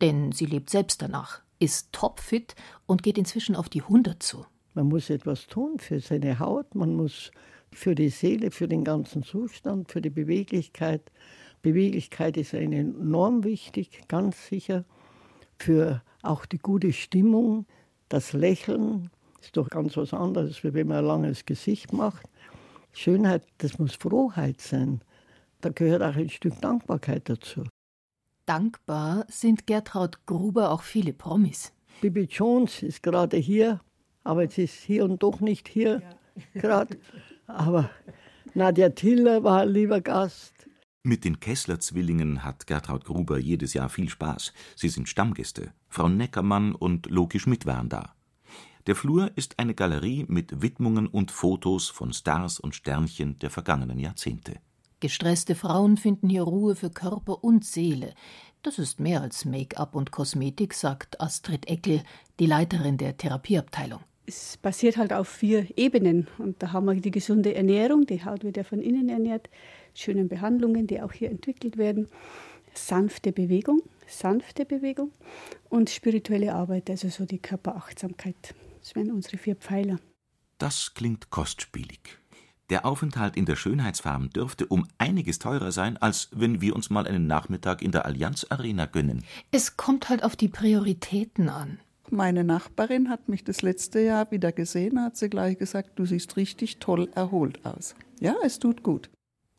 denn 0.00 0.32
sie 0.32 0.46
lebt 0.46 0.70
selbst 0.70 1.02
danach, 1.02 1.42
ist 1.58 1.92
topfit 1.92 2.54
und 2.86 3.02
geht 3.02 3.18
inzwischen 3.18 3.54
auf 3.54 3.68
die 3.68 3.82
100 3.82 4.22
zu. 4.22 4.46
Man 4.72 4.88
muss 4.88 5.10
etwas 5.10 5.46
tun 5.46 5.78
für 5.78 6.00
seine 6.00 6.38
Haut, 6.38 6.74
man 6.74 6.94
muss 6.94 7.30
für 7.72 7.94
die 7.94 8.08
Seele, 8.08 8.50
für 8.50 8.68
den 8.68 8.84
ganzen 8.84 9.22
Zustand, 9.22 9.90
für 9.90 10.00
die 10.00 10.10
Beweglichkeit. 10.10 11.10
Beweglichkeit 11.60 12.36
ist 12.38 12.54
enorm 12.54 13.44
wichtig, 13.44 14.02
ganz 14.08 14.46
sicher. 14.46 14.84
Für 15.58 16.02
auch 16.22 16.46
die 16.46 16.58
gute 16.58 16.92
Stimmung, 16.92 17.66
das 18.08 18.32
Lächeln 18.32 19.10
ist 19.42 19.56
doch 19.56 19.68
ganz 19.68 19.96
was 19.96 20.14
anderes, 20.14 20.64
wie 20.64 20.72
wenn 20.72 20.88
man 20.88 20.98
ein 20.98 21.04
langes 21.04 21.44
Gesicht 21.44 21.92
macht. 21.92 22.26
Schönheit, 22.92 23.46
das 23.58 23.78
muss 23.78 23.94
Frohheit 23.94 24.60
sein. 24.60 25.02
Da 25.60 25.70
gehört 25.70 26.02
auch 26.02 26.16
ein 26.16 26.28
Stück 26.28 26.60
Dankbarkeit 26.60 27.28
dazu. 27.28 27.64
Dankbar 28.46 29.26
sind 29.28 29.66
Gertraud 29.66 30.24
Gruber 30.24 30.70
auch 30.70 30.82
viele 30.82 31.12
Promis. 31.12 31.72
Bibi 32.00 32.22
Jones 32.22 32.82
ist 32.82 33.02
gerade 33.02 33.36
hier, 33.36 33.80
aber 34.24 34.42
jetzt 34.42 34.58
ist 34.58 34.74
hier 34.74 35.04
und 35.04 35.22
doch 35.22 35.40
nicht 35.40 35.68
hier 35.68 36.00
ja. 36.00 36.10
gerade. 36.60 36.98
Aber 37.46 37.90
Nadja 38.54 38.90
Tiller 38.90 39.42
war 39.42 39.62
ein 39.62 39.70
lieber 39.70 40.00
Gast. 40.00 40.54
Mit 41.02 41.24
den 41.24 41.40
Kessler-Zwillingen 41.40 42.44
hat 42.44 42.66
Gertraud 42.66 43.04
Gruber 43.04 43.38
jedes 43.38 43.72
Jahr 43.74 43.88
viel 43.88 44.08
Spaß. 44.08 44.52
Sie 44.76 44.88
sind 44.88 45.08
Stammgäste. 45.08 45.72
Frau 45.88 46.08
Neckermann 46.08 46.74
und 46.74 47.06
Loki 47.06 47.40
Schmidt 47.40 47.66
waren 47.66 47.88
da. 47.88 48.14
Der 48.86 48.96
Flur 48.96 49.30
ist 49.34 49.58
eine 49.58 49.74
Galerie 49.74 50.24
mit 50.28 50.62
Widmungen 50.62 51.06
und 51.06 51.30
Fotos 51.30 51.88
von 51.88 52.12
Stars 52.12 52.58
und 52.58 52.74
Sternchen 52.74 53.38
der 53.38 53.50
vergangenen 53.50 53.98
Jahrzehnte. 53.98 54.60
Gestresste 55.00 55.54
Frauen 55.54 55.96
finden 55.96 56.28
hier 56.28 56.42
Ruhe 56.42 56.74
für 56.74 56.90
Körper 56.90 57.44
und 57.44 57.64
Seele. 57.64 58.14
Das 58.62 58.80
ist 58.80 58.98
mehr 58.98 59.20
als 59.22 59.44
Make-up 59.44 59.94
und 59.94 60.10
Kosmetik, 60.10 60.74
sagt 60.74 61.20
Astrid 61.20 61.68
Eckel, 61.68 62.02
die 62.40 62.46
Leiterin 62.46 62.96
der 62.96 63.16
Therapieabteilung. 63.16 64.00
Es 64.26 64.56
basiert 64.56 64.96
halt 64.96 65.12
auf 65.12 65.28
vier 65.28 65.68
Ebenen. 65.78 66.26
Und 66.38 66.60
da 66.62 66.72
haben 66.72 66.86
wir 66.86 66.94
die 66.96 67.12
gesunde 67.12 67.54
Ernährung, 67.54 68.06
die 68.06 68.24
Haut 68.24 68.42
wird 68.42 68.56
ja 68.56 68.64
von 68.64 68.80
innen 68.80 69.08
ernährt, 69.08 69.48
schönen 69.94 70.28
Behandlungen, 70.28 70.88
die 70.88 71.00
auch 71.00 71.12
hier 71.12 71.30
entwickelt 71.30 71.76
werden, 71.76 72.08
sanfte 72.74 73.30
Bewegung, 73.30 73.80
sanfte 74.08 74.64
Bewegung 74.64 75.12
und 75.68 75.90
spirituelle 75.90 76.54
Arbeit, 76.54 76.90
also 76.90 77.08
so 77.08 77.24
die 77.24 77.38
Körperachtsamkeit. 77.38 78.54
Das 78.80 78.96
wären 78.96 79.12
unsere 79.12 79.38
vier 79.38 79.54
Pfeiler. 79.54 80.00
Das 80.58 80.92
klingt 80.94 81.30
kostspielig. 81.30 82.18
Der 82.70 82.84
Aufenthalt 82.84 83.36
in 83.36 83.46
der 83.46 83.56
Schönheitsfarm 83.56 84.28
dürfte 84.30 84.66
um 84.66 84.86
einiges 84.98 85.38
teurer 85.38 85.72
sein, 85.72 85.96
als 85.96 86.28
wenn 86.32 86.60
wir 86.60 86.76
uns 86.76 86.90
mal 86.90 87.06
einen 87.06 87.26
Nachmittag 87.26 87.80
in 87.80 87.92
der 87.92 88.04
Allianz 88.04 88.46
Arena 88.50 88.84
gönnen. 88.84 89.24
Es 89.50 89.78
kommt 89.78 90.10
halt 90.10 90.22
auf 90.22 90.36
die 90.36 90.48
Prioritäten 90.48 91.48
an. 91.48 91.80
Meine 92.10 92.44
Nachbarin 92.44 93.08
hat 93.08 93.28
mich 93.28 93.44
das 93.44 93.62
letzte 93.62 94.00
Jahr 94.00 94.30
wieder 94.30 94.52
gesehen, 94.52 95.00
hat 95.00 95.16
sie 95.16 95.30
gleich 95.30 95.58
gesagt, 95.58 95.98
du 95.98 96.04
siehst 96.04 96.36
richtig 96.36 96.78
toll 96.78 97.10
erholt 97.14 97.64
aus. 97.64 97.94
Ja, 98.20 98.34
es 98.44 98.58
tut 98.58 98.82
gut. 98.82 99.10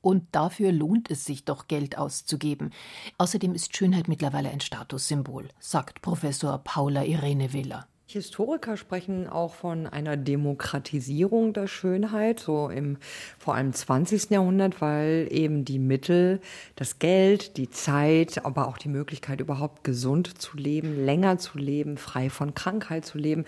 Und 0.01 0.28
dafür 0.32 0.72
lohnt 0.72 1.12
es 1.12 1.25
sich 1.25 1.46
doch, 1.46 1.68
Geld 1.68 1.98
auszugeben. 1.98 2.72
Außerdem 3.18 3.54
ist 3.54 3.75
Schönheit 3.75 4.08
mittlerweile 4.08 4.50
ein 4.50 4.62
Statussymbol, 4.62 5.50
sagt 5.60 6.01
Professor 6.01 6.60
Paula 6.60 7.04
Irene 7.04 7.54
Willer. 7.54 7.88
Historiker 8.12 8.75
sprechen 8.75 9.28
auch 9.28 9.54
von 9.54 9.86
einer 9.86 10.18
Demokratisierung 10.18 11.54
der 11.54 11.68
Schönheit, 11.68 12.39
so 12.39 12.68
im 12.70 12.98
vor 13.38 13.54
allem 13.54 13.72
20. 13.72 14.32
Jahrhundert, 14.32 14.82
weil 14.82 15.28
eben 15.30 15.63
die 15.63 15.78
Mittel, 15.78 16.39
das 16.75 16.98
Geld, 16.98 17.56
die 17.58 17.70
Zeit, 17.70 18.44
aber 18.46 18.68
auch 18.68 18.80
die 18.80 18.89
Möglichkeit, 18.89 19.42
überhaupt 19.42 19.84
gesund 19.84 20.42
zu 20.42 20.58
leben, 20.58 21.06
länger 21.06 21.38
zu 21.38 21.60
leben, 21.60 21.98
frei 21.98 22.32
von 22.32 22.56
Krankheit 22.56 23.06
zu 23.06 23.20
leben, 23.20 23.46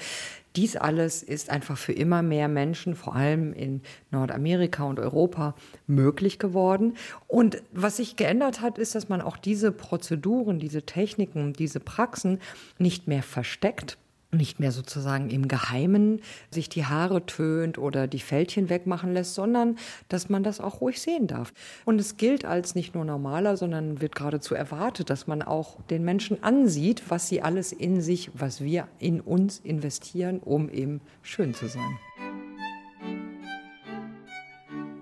dies 0.56 0.76
alles 0.76 1.24
ist 1.24 1.50
einfach 1.50 1.78
für 1.78 1.94
immer 1.94 2.22
mehr 2.22 2.48
Menschen, 2.48 2.94
vor 2.94 3.16
allem 3.16 3.54
in 3.54 3.82
Nordamerika 4.12 4.84
und 4.84 5.00
Europa, 5.00 5.56
möglich 5.88 6.38
geworden. 6.38 6.98
Und 7.28 7.64
was 7.72 7.98
sich 7.98 8.16
geändert 8.16 8.62
hat, 8.62 8.78
ist, 8.78 8.94
dass 8.94 9.10
man 9.10 9.22
auch 9.22 9.38
diese 9.38 9.72
Prozeduren, 9.72 10.60
diese 10.60 10.84
Techniken, 10.84 11.54
diese 11.54 11.80
Praxen 11.80 12.40
nicht 12.78 13.08
mehr 13.08 13.24
versteckt, 13.24 13.98
nicht 14.32 14.60
mehr 14.60 14.72
sozusagen 14.72 15.30
im 15.30 15.48
Geheimen 15.48 16.22
sich 16.50 16.70
die 16.70 16.86
Haare 16.86 17.26
tönt 17.26 17.78
oder 17.78 18.08
die 18.08 18.20
Fältchen 18.20 18.70
wegmachen 18.70 19.14
lässt, 19.14 19.36
sondern 19.36 19.78
dass 20.10 20.30
man 20.30 20.44
das 20.44 20.62
auch 20.62 20.82
ruhig 20.82 21.02
sehen 21.02 21.28
darf. 21.28 21.54
Und 21.86 22.00
es 22.00 22.18
gilt 22.18 22.46
als 22.46 22.76
nicht 22.76 22.96
nur 22.96 23.06
normaler, 23.06 23.58
sondern 23.58 24.02
wird 24.02 24.16
geradezu 24.16 24.56
erwartet, 24.56 25.10
dass 25.10 25.28
man 25.28 25.42
auch 25.42 25.82
den 25.90 26.04
Menschen 26.04 26.44
ansieht, 26.44 27.04
was 27.10 27.28
sie 27.28 27.42
alles 27.42 27.72
in 27.72 28.02
sich, 28.02 28.32
was 28.34 28.62
wir 28.62 28.88
in 29.00 29.22
uns 29.22 29.60
investieren, 29.60 30.40
um 30.40 30.70
eben 30.70 31.02
schön 31.22 31.54
zu 31.54 31.68
sein. 31.68 32.00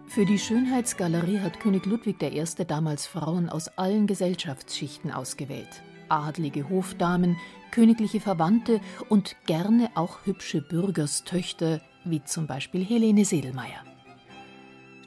Für 0.07 0.25
die 0.25 0.39
Schönheitsgalerie 0.39 1.39
hat 1.39 1.59
König 1.59 1.85
Ludwig 1.85 2.21
I. 2.23 2.43
damals 2.65 3.05
Frauen 3.05 3.47
aus 3.47 3.67
allen 3.77 4.07
Gesellschaftsschichten 4.07 5.11
ausgewählt. 5.11 5.83
Adlige 6.09 6.69
Hofdamen, 6.69 7.37
königliche 7.71 8.19
Verwandte 8.19 8.81
und 9.09 9.35
gerne 9.45 9.89
auch 9.95 10.25
hübsche 10.25 10.61
Bürgerstöchter, 10.61 11.81
wie 12.05 12.23
zum 12.23 12.47
Beispiel 12.47 12.83
Helene 12.83 13.25
Sedelmeier. 13.25 13.83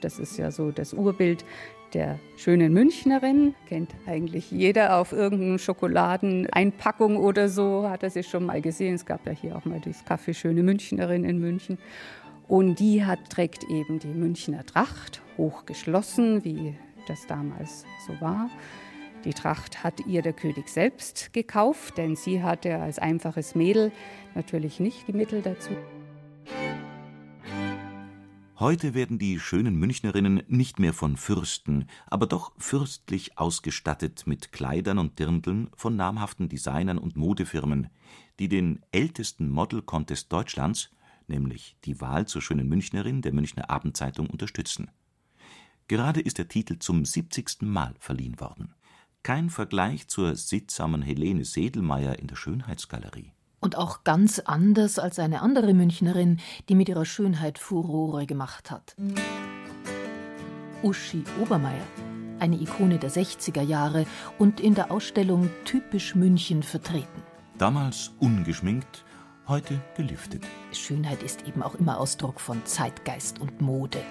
Das 0.00 0.18
ist 0.18 0.36
ja 0.36 0.50
so 0.50 0.70
das 0.70 0.92
Urbild 0.92 1.44
der 1.94 2.18
schönen 2.36 2.72
Münchnerin. 2.72 3.54
Kennt 3.68 3.94
eigentlich 4.06 4.50
jeder 4.50 4.98
auf 4.98 5.12
irgendeiner 5.12 5.58
Schokoladeneinpackung 5.58 7.16
oder 7.16 7.48
so, 7.48 7.88
hat 7.88 8.02
er 8.02 8.10
sie 8.10 8.22
schon 8.22 8.46
mal 8.46 8.60
gesehen. 8.60 8.94
Es 8.94 9.06
gab 9.06 9.26
ja 9.26 9.32
hier 9.32 9.56
auch 9.56 9.64
mal 9.64 9.80
das 9.80 10.04
Café 10.04 10.34
Schöne 10.34 10.62
Münchnerin 10.62 11.24
in 11.24 11.38
München. 11.38 11.78
Und 12.48 12.80
die 12.80 13.04
hat, 13.04 13.30
trägt 13.30 13.64
eben 13.64 13.98
die 13.98 14.08
Münchner 14.08 14.64
Tracht, 14.64 15.22
hochgeschlossen, 15.38 16.44
wie 16.44 16.74
das 17.08 17.26
damals 17.26 17.84
so 18.06 18.20
war. 18.20 18.50
Die 19.24 19.34
Tracht 19.34 19.84
hat 19.84 20.04
ihr 20.06 20.20
der 20.20 20.32
König 20.32 20.68
selbst 20.68 21.32
gekauft, 21.32 21.96
denn 21.96 22.16
sie 22.16 22.42
hatte 22.42 22.80
als 22.80 22.98
einfaches 22.98 23.54
Mädel 23.54 23.92
natürlich 24.34 24.80
nicht 24.80 25.06
die 25.06 25.12
Mittel 25.12 25.42
dazu. 25.42 25.70
Heute 28.58 28.94
werden 28.94 29.18
die 29.18 29.38
schönen 29.40 29.76
Münchnerinnen 29.76 30.42
nicht 30.48 30.78
mehr 30.78 30.92
von 30.92 31.16
Fürsten, 31.16 31.86
aber 32.06 32.26
doch 32.26 32.52
fürstlich 32.58 33.38
ausgestattet 33.38 34.24
mit 34.26 34.52
Kleidern 34.52 34.98
und 34.98 35.18
Dirndln 35.18 35.70
von 35.76 35.96
namhaften 35.96 36.48
Designern 36.48 36.98
und 36.98 37.16
Modefirmen, 37.16 37.88
die 38.38 38.48
den 38.48 38.80
ältesten 38.92 39.50
Model-Contest 39.50 40.32
Deutschlands, 40.32 40.90
nämlich 41.28 41.76
die 41.84 42.00
Wahl 42.00 42.26
zur 42.26 42.42
schönen 42.42 42.68
Münchnerin 42.68 43.22
der 43.22 43.32
Münchner 43.32 43.70
Abendzeitung, 43.70 44.28
unterstützen. 44.30 44.90
Gerade 45.88 46.20
ist 46.20 46.38
der 46.38 46.48
Titel 46.48 46.78
zum 46.78 47.04
70. 47.04 47.62
Mal 47.62 47.94
verliehen 47.98 48.38
worden. 48.40 48.74
Kein 49.22 49.50
Vergleich 49.50 50.08
zur 50.08 50.34
sittsamen 50.34 51.00
Helene 51.00 51.44
Sedelmeier 51.44 52.18
in 52.18 52.26
der 52.26 52.34
Schönheitsgalerie. 52.34 53.30
Und 53.60 53.76
auch 53.76 54.02
ganz 54.02 54.40
anders 54.40 54.98
als 54.98 55.20
eine 55.20 55.42
andere 55.42 55.74
Münchnerin, 55.74 56.40
die 56.68 56.74
mit 56.74 56.88
ihrer 56.88 57.04
Schönheit 57.04 57.60
Furore 57.60 58.26
gemacht 58.26 58.72
hat. 58.72 58.96
Uschi 60.82 61.22
Obermeier, 61.40 61.86
eine 62.40 62.56
Ikone 62.56 62.98
der 62.98 63.12
60er 63.12 63.62
Jahre 63.62 64.06
und 64.40 64.58
in 64.58 64.74
der 64.74 64.90
Ausstellung 64.90 65.48
Typisch 65.64 66.16
München 66.16 66.64
vertreten. 66.64 67.22
Damals 67.58 68.10
ungeschminkt, 68.18 69.04
heute 69.46 69.80
geliftet. 69.96 70.44
Schönheit 70.72 71.22
ist 71.22 71.46
eben 71.46 71.62
auch 71.62 71.76
immer 71.76 72.00
Ausdruck 72.00 72.40
von 72.40 72.66
Zeitgeist 72.66 73.40
und 73.40 73.60
Mode. 73.60 74.02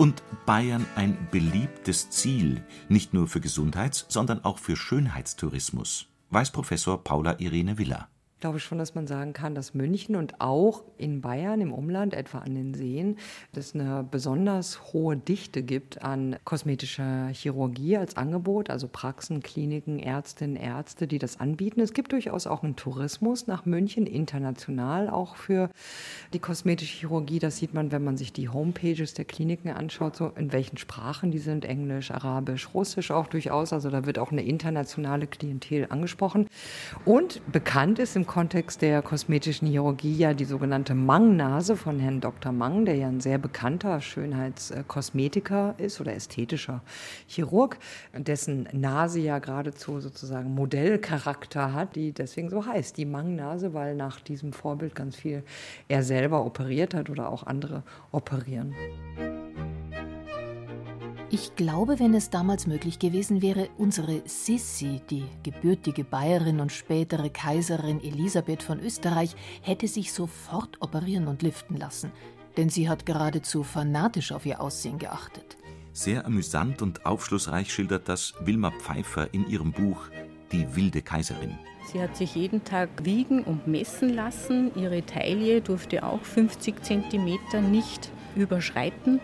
Und 0.00 0.22
Bayern 0.46 0.86
ein 0.96 1.28
beliebtes 1.30 2.08
Ziel, 2.08 2.64
nicht 2.88 3.12
nur 3.12 3.28
für 3.28 3.42
Gesundheits-, 3.42 4.06
sondern 4.08 4.42
auch 4.46 4.58
für 4.58 4.74
Schönheitstourismus, 4.74 6.06
weiß 6.30 6.52
Professor 6.52 7.04
Paula 7.04 7.38
Irene 7.38 7.76
Villa 7.76 8.08
glaube 8.40 8.58
schon, 8.58 8.78
dass 8.78 8.94
man 8.94 9.06
sagen 9.06 9.32
kann, 9.32 9.54
dass 9.54 9.74
München 9.74 10.16
und 10.16 10.40
auch 10.40 10.82
in 10.98 11.20
Bayern 11.20 11.60
im 11.60 11.72
Umland, 11.72 12.14
etwa 12.14 12.38
an 12.38 12.54
den 12.54 12.74
Seen, 12.74 13.16
es 13.54 13.74
eine 13.74 14.06
besonders 14.10 14.92
hohe 14.92 15.16
Dichte 15.16 15.62
gibt 15.62 16.02
an 16.02 16.36
kosmetischer 16.44 17.28
Chirurgie 17.28 17.98
als 17.98 18.16
Angebot, 18.16 18.70
also 18.70 18.88
Praxen, 18.88 19.42
Kliniken, 19.42 19.98
Ärztinnen, 19.98 20.56
Ärzte, 20.56 21.06
die 21.06 21.18
das 21.18 21.38
anbieten. 21.38 21.80
Es 21.80 21.92
gibt 21.92 22.12
durchaus 22.12 22.46
auch 22.46 22.62
einen 22.62 22.76
Tourismus 22.76 23.46
nach 23.46 23.66
München, 23.66 24.06
international 24.06 25.10
auch 25.10 25.36
für 25.36 25.70
die 26.32 26.38
kosmetische 26.38 27.00
Chirurgie. 27.00 27.38
Das 27.38 27.58
sieht 27.58 27.74
man, 27.74 27.92
wenn 27.92 28.02
man 28.02 28.16
sich 28.16 28.32
die 28.32 28.48
Homepages 28.48 29.14
der 29.14 29.26
Kliniken 29.26 29.70
anschaut, 29.70 30.16
so 30.16 30.32
in 30.36 30.52
welchen 30.52 30.78
Sprachen 30.78 31.30
die 31.30 31.38
sind, 31.38 31.64
Englisch, 31.64 32.10
Arabisch, 32.10 32.72
Russisch 32.72 33.10
auch 33.10 33.26
durchaus. 33.26 33.72
Also 33.72 33.90
da 33.90 34.06
wird 34.06 34.18
auch 34.18 34.32
eine 34.32 34.42
internationale 34.42 35.26
Klientel 35.26 35.86
angesprochen. 35.90 36.46
Und 37.04 37.42
bekannt 37.52 37.98
ist 37.98 38.16
im 38.16 38.26
Kontext 38.30 38.80
der 38.80 39.02
kosmetischen 39.02 39.66
Chirurgie 39.66 40.16
ja 40.16 40.34
die 40.34 40.44
sogenannte 40.44 40.94
Mang-Nase 40.94 41.76
von 41.76 41.98
Herrn 41.98 42.20
Dr. 42.20 42.52
Mang, 42.52 42.84
der 42.84 42.94
ja 42.94 43.08
ein 43.08 43.18
sehr 43.18 43.38
bekannter 43.38 44.00
Schönheitskosmetiker 44.00 45.74
ist 45.78 46.00
oder 46.00 46.14
ästhetischer 46.14 46.80
Chirurg, 47.26 47.76
dessen 48.16 48.68
Nase 48.70 49.18
ja 49.18 49.40
geradezu 49.40 49.98
sozusagen 49.98 50.54
Modellcharakter 50.54 51.72
hat, 51.72 51.96
die 51.96 52.12
deswegen 52.12 52.50
so 52.50 52.64
heißt, 52.64 52.98
die 52.98 53.04
Mang-Nase, 53.04 53.74
weil 53.74 53.96
nach 53.96 54.20
diesem 54.20 54.52
Vorbild 54.52 54.94
ganz 54.94 55.16
viel 55.16 55.42
er 55.88 56.04
selber 56.04 56.46
operiert 56.46 56.94
hat 56.94 57.10
oder 57.10 57.30
auch 57.30 57.48
andere 57.48 57.82
operieren. 58.12 58.76
Ich 61.32 61.54
glaube, 61.54 62.00
wenn 62.00 62.12
es 62.14 62.30
damals 62.30 62.66
möglich 62.66 62.98
gewesen 62.98 63.40
wäre, 63.40 63.68
unsere 63.78 64.20
Sissi, 64.24 65.00
die 65.10 65.22
gebürtige 65.44 66.02
Bayerin 66.02 66.58
und 66.58 66.72
spätere 66.72 67.30
Kaiserin 67.30 68.02
Elisabeth 68.02 68.64
von 68.64 68.80
Österreich, 68.80 69.36
hätte 69.62 69.86
sich 69.86 70.12
sofort 70.12 70.82
operieren 70.82 71.28
und 71.28 71.42
liften 71.42 71.76
lassen, 71.76 72.10
denn 72.56 72.68
sie 72.68 72.88
hat 72.88 73.06
geradezu 73.06 73.62
fanatisch 73.62 74.32
auf 74.32 74.44
ihr 74.44 74.60
Aussehen 74.60 74.98
geachtet. 74.98 75.56
Sehr 75.92 76.26
amüsant 76.26 76.82
und 76.82 77.06
aufschlussreich 77.06 77.72
schildert 77.72 78.08
das 78.08 78.34
Wilma 78.40 78.72
Pfeiffer 78.72 79.32
in 79.32 79.48
ihrem 79.48 79.70
Buch 79.70 80.08
Die 80.50 80.74
wilde 80.74 81.00
Kaiserin. 81.00 81.56
Sie 81.92 82.02
hat 82.02 82.16
sich 82.16 82.34
jeden 82.34 82.64
Tag 82.64 82.88
wiegen 83.04 83.44
und 83.44 83.68
messen 83.68 84.14
lassen. 84.14 84.72
Ihre 84.74 85.06
Taille 85.06 85.60
durfte 85.60 86.04
auch 86.04 86.22
50 86.22 86.82
cm 86.82 87.38
nicht 87.70 88.10
überschreiten. 88.34 89.20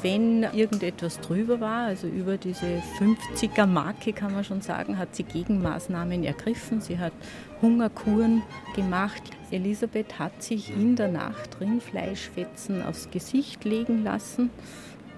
Wenn 0.00 0.42
irgendetwas 0.42 1.20
drüber 1.20 1.60
war, 1.60 1.86
also 1.86 2.06
über 2.06 2.36
diese 2.36 2.82
50er-Marke 2.98 4.12
kann 4.12 4.32
man 4.32 4.44
schon 4.44 4.60
sagen, 4.60 4.98
hat 4.98 5.14
sie 5.14 5.24
Gegenmaßnahmen 5.24 6.24
ergriffen. 6.24 6.80
Sie 6.80 6.98
hat 6.98 7.12
Hungerkuren 7.60 8.42
gemacht. 8.74 9.22
Elisabeth 9.50 10.18
hat 10.18 10.42
sich 10.42 10.70
in 10.70 10.96
der 10.96 11.08
Nacht 11.08 11.60
Rindfleischfetzen 11.60 12.82
aufs 12.82 13.10
Gesicht 13.10 13.64
legen 13.64 14.04
lassen 14.04 14.50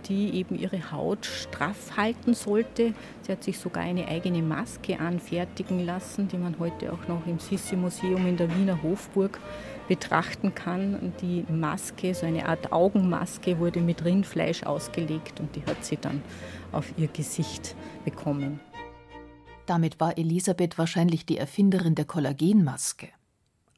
die 0.09 0.35
eben 0.35 0.59
ihre 0.59 0.92
Haut 0.92 1.26
straff 1.26 1.96
halten 1.96 2.35
sollte. 2.35 2.94
Sie 3.22 3.33
hat 3.33 3.42
sich 3.42 3.59
sogar 3.59 3.83
eine 3.83 4.09
eigene 4.09 4.42
Maske 4.42 4.98
anfertigen 4.98 5.85
lassen, 5.85 6.29
die 6.29 6.38
man 6.38 6.57
heute 6.59 6.92
auch 6.92 7.09
noch 7.09 7.26
im 7.26 7.38
Sissi-Museum 7.38 8.26
in 8.26 8.37
der 8.37 8.55
Wiener 8.57 8.83
Hofburg 8.83 9.38
betrachten 9.88 10.55
kann. 10.55 11.12
Die 11.20 11.44
Maske, 11.51 12.14
so 12.14 12.27
eine 12.27 12.49
Art 12.49 12.72
Augenmaske, 12.72 13.59
wurde 13.59 13.81
mit 13.81 14.05
Rindfleisch 14.05 14.62
ausgelegt 14.64 15.40
und 15.40 15.55
die 15.57 15.64
hat 15.66 15.85
sie 15.85 15.96
dann 15.96 16.22
auf 16.72 16.92
ihr 16.96 17.09
Gesicht 17.09 17.75
bekommen. 18.05 18.61
Damit 19.66 19.99
war 19.99 20.16
Elisabeth 20.16 20.79
wahrscheinlich 20.79 21.27
die 21.27 21.38
Erfinderin 21.38 21.94
der 21.94 22.05
Kollagenmaske. 22.05 23.09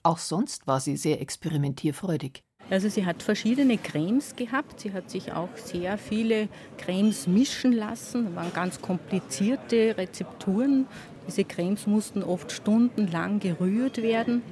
Auch 0.03 0.19
sonst 0.19 0.67
war 0.67 0.81
sie 0.81 0.97
sehr 0.97 1.21
experimentierfreudig. 1.21 2.43
Also 2.71 2.91
sie 2.91 3.07
hat 3.07 3.23
verschiedene 3.23 3.79
Cremes 3.79 4.37
gehabt. 4.37 4.81
Sie 4.81 4.93
hat 4.93 5.09
sich 5.09 5.33
auch 5.33 5.49
sehr 5.57 5.97
viele 5.97 6.49
Cremes 6.77 7.27
mischen 7.27 7.73
lassen. 7.73 8.27
Das 8.27 8.35
waren 8.35 8.53
ganz 8.53 8.83
komplizierte 8.83 9.97
Rezepturen. 9.97 10.87
Diese 11.27 11.45
Cremes 11.45 11.87
mussten 11.87 12.23
oft 12.23 12.53
stundenlang 12.53 13.41
gerührt 13.41 14.03
werden. 14.03 14.43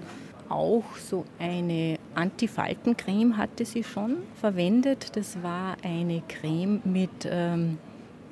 Auch 0.48 0.84
so 0.96 1.24
eine 1.38 1.98
Antifaltencreme 2.14 3.36
hatte 3.36 3.64
sie 3.64 3.82
schon 3.82 4.18
verwendet. 4.40 5.16
Das 5.16 5.42
war 5.42 5.76
eine 5.82 6.22
Creme 6.28 6.80
mit 6.84 7.10
ähm, 7.24 7.78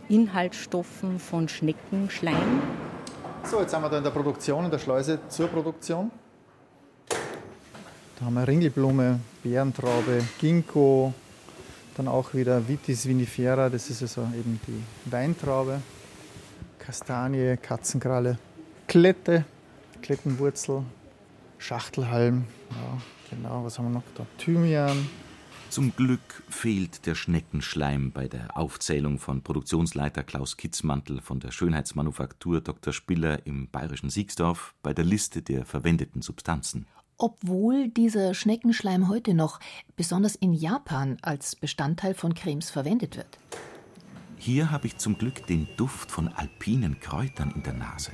Inhaltsstoffen 0.09 1.18
von 1.18 1.48
Schneckenschleim. 1.48 2.62
So, 3.44 3.61
jetzt 3.61 3.72
sind 3.72 3.83
wir 3.83 3.90
da 3.90 3.98
in 3.98 4.05
der 4.05 4.11
Produktion, 4.11 4.64
in 4.64 4.70
der 4.70 4.79
Schleuse 4.79 5.18
zur 5.29 5.48
Produktion. 5.48 6.11
Da 8.18 8.27
haben 8.27 8.35
wir 8.35 8.46
Ringelblume, 8.46 9.20
Bärentraube, 9.42 10.22
Ginkgo, 10.38 11.12
dann 11.96 12.09
auch 12.09 12.33
wieder 12.33 12.66
Vitis 12.66 13.07
vinifera, 13.07 13.68
das 13.68 13.90
ist 13.90 14.03
also 14.03 14.22
eben 14.22 14.61
die 14.66 14.83
Weintraube, 15.11 15.81
Kastanie, 16.79 17.57
Katzenkralle, 17.57 18.38
Klette, 18.87 19.44
Klettenwurzel, 20.00 20.85
Schachtelhalm, 21.64 22.44
ja, 22.72 23.00
genau, 23.31 23.64
was 23.64 23.79
haben 23.79 23.87
wir 23.87 23.94
noch 23.94 24.03
da? 24.14 24.27
Thymian. 24.37 25.09
Zum 25.70 25.96
Glück 25.96 26.42
fehlt 26.50 27.07
der 27.07 27.14
Schneckenschleim 27.14 28.12
bei 28.12 28.29
der 28.29 28.55
Aufzählung 28.55 29.18
von 29.18 29.40
Produktionsleiter 29.40 30.24
Klaus 30.24 30.59
Kitzmantel 30.59 31.22
von 31.22 31.40
der 31.40 31.53
Schönheitsmanufaktur 31.53 32.61
Dr. 32.61 32.92
Spiller 32.92 33.46
im 33.46 33.70
bayerischen 33.70 34.11
Siegsdorf 34.11 34.74
bei 34.83 34.92
der 34.92 35.07
Liste 35.07 35.40
der 35.40 35.64
verwendeten 35.64 36.20
Substanzen. 36.20 36.87
Obwohl 37.16 37.88
dieser 37.88 38.35
Schneckenschleim 38.35 39.09
heute 39.09 39.33
noch, 39.33 39.59
besonders 39.96 40.35
in 40.35 40.53
Japan, 40.53 41.16
als 41.22 41.57
Bestandteil 41.57 42.12
von 42.12 42.35
Cremes 42.35 42.68
verwendet 42.68 43.16
wird. 43.16 43.38
Hier 44.37 44.70
habe 44.70 44.87
ich 44.87 44.98
zum 44.98 45.16
Glück 45.16 45.46
den 45.46 45.66
Duft 45.79 46.11
von 46.11 46.29
alpinen 46.29 47.00
Kräutern 47.00 47.53
in 47.57 47.62
der 47.62 47.72
Nase. 47.72 48.12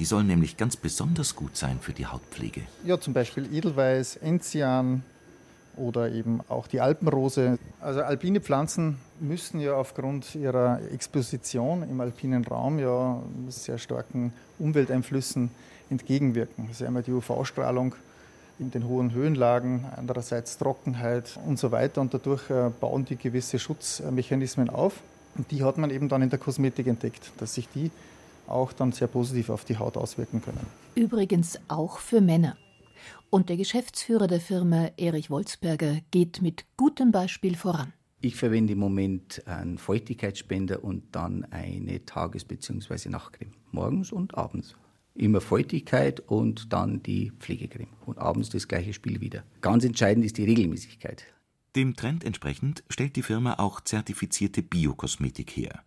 Die 0.00 0.06
sollen 0.06 0.26
nämlich 0.26 0.56
ganz 0.56 0.76
besonders 0.76 1.36
gut 1.36 1.58
sein 1.58 1.78
für 1.78 1.92
die 1.92 2.06
Hautpflege. 2.06 2.62
Ja, 2.86 2.98
zum 2.98 3.12
Beispiel 3.12 3.54
Edelweiß, 3.54 4.16
Enzian 4.16 5.02
oder 5.76 6.10
eben 6.10 6.40
auch 6.48 6.66
die 6.68 6.80
Alpenrose. 6.80 7.58
Also 7.82 8.00
alpine 8.00 8.40
Pflanzen 8.40 8.96
müssen 9.20 9.60
ja 9.60 9.74
aufgrund 9.74 10.34
ihrer 10.34 10.80
Exposition 10.90 11.82
im 11.82 12.00
alpinen 12.00 12.46
Raum 12.46 12.78
ja 12.78 13.22
sehr 13.48 13.76
starken 13.76 14.32
Umwelteinflüssen 14.58 15.50
entgegenwirken. 15.90 16.68
Das 16.68 16.80
ist 16.80 16.86
einmal 16.86 17.02
die 17.02 17.12
UV-Strahlung 17.12 17.94
in 18.58 18.70
den 18.70 18.88
hohen 18.88 19.12
Höhenlagen, 19.12 19.84
andererseits 19.98 20.56
Trockenheit 20.56 21.38
und 21.46 21.58
so 21.58 21.72
weiter. 21.72 22.00
Und 22.00 22.14
dadurch 22.14 22.48
äh, 22.48 22.70
bauen 22.80 23.04
die 23.04 23.16
gewisse 23.16 23.58
Schutzmechanismen 23.58 24.70
auf. 24.70 24.94
Und 25.36 25.50
die 25.50 25.62
hat 25.62 25.76
man 25.76 25.90
eben 25.90 26.08
dann 26.08 26.22
in 26.22 26.30
der 26.30 26.38
Kosmetik 26.38 26.86
entdeckt, 26.86 27.32
dass 27.36 27.52
sich 27.52 27.68
die 27.68 27.90
auch 28.50 28.72
dann 28.72 28.92
sehr 28.92 29.08
positiv 29.08 29.50
auf 29.50 29.64
die 29.64 29.78
Haut 29.78 29.96
auswirken 29.96 30.42
können. 30.42 30.66
Übrigens 30.94 31.58
auch 31.68 31.98
für 31.98 32.20
Männer. 32.20 32.56
Und 33.30 33.48
der 33.48 33.56
Geschäftsführer 33.56 34.26
der 34.26 34.40
Firma, 34.40 34.90
Erich 34.96 35.30
Wolzberger, 35.30 35.98
geht 36.10 36.42
mit 36.42 36.64
gutem 36.76 37.12
Beispiel 37.12 37.56
voran. 37.56 37.92
Ich 38.20 38.36
verwende 38.36 38.74
im 38.74 38.78
Moment 38.78 39.46
einen 39.46 39.78
Feuchtigkeitsspender 39.78 40.84
und 40.84 41.04
dann 41.12 41.44
eine 41.50 42.04
Tages- 42.04 42.44
bzw. 42.44 43.08
Nachtcreme. 43.08 43.52
Morgens 43.70 44.12
und 44.12 44.36
abends. 44.36 44.76
Immer 45.14 45.40
Feuchtigkeit 45.40 46.20
und 46.20 46.72
dann 46.72 47.02
die 47.02 47.32
Pflegecreme. 47.38 47.88
Und 48.04 48.18
abends 48.18 48.50
das 48.50 48.68
gleiche 48.68 48.92
Spiel 48.92 49.20
wieder. 49.20 49.44
Ganz 49.60 49.84
entscheidend 49.84 50.26
ist 50.26 50.36
die 50.36 50.44
Regelmäßigkeit. 50.44 51.24
Dem 51.76 51.94
Trend 51.94 52.24
entsprechend 52.24 52.82
stellt 52.88 53.16
die 53.16 53.22
Firma 53.22 53.54
auch 53.54 53.80
zertifizierte 53.80 54.62
Biokosmetik 54.62 55.50
her, 55.52 55.84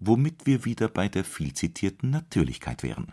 womit 0.00 0.46
wir 0.46 0.64
wieder 0.64 0.88
bei 0.88 1.08
der 1.08 1.24
viel 1.24 1.52
zitierten 1.52 2.10
Natürlichkeit 2.10 2.82
wären. 2.82 3.12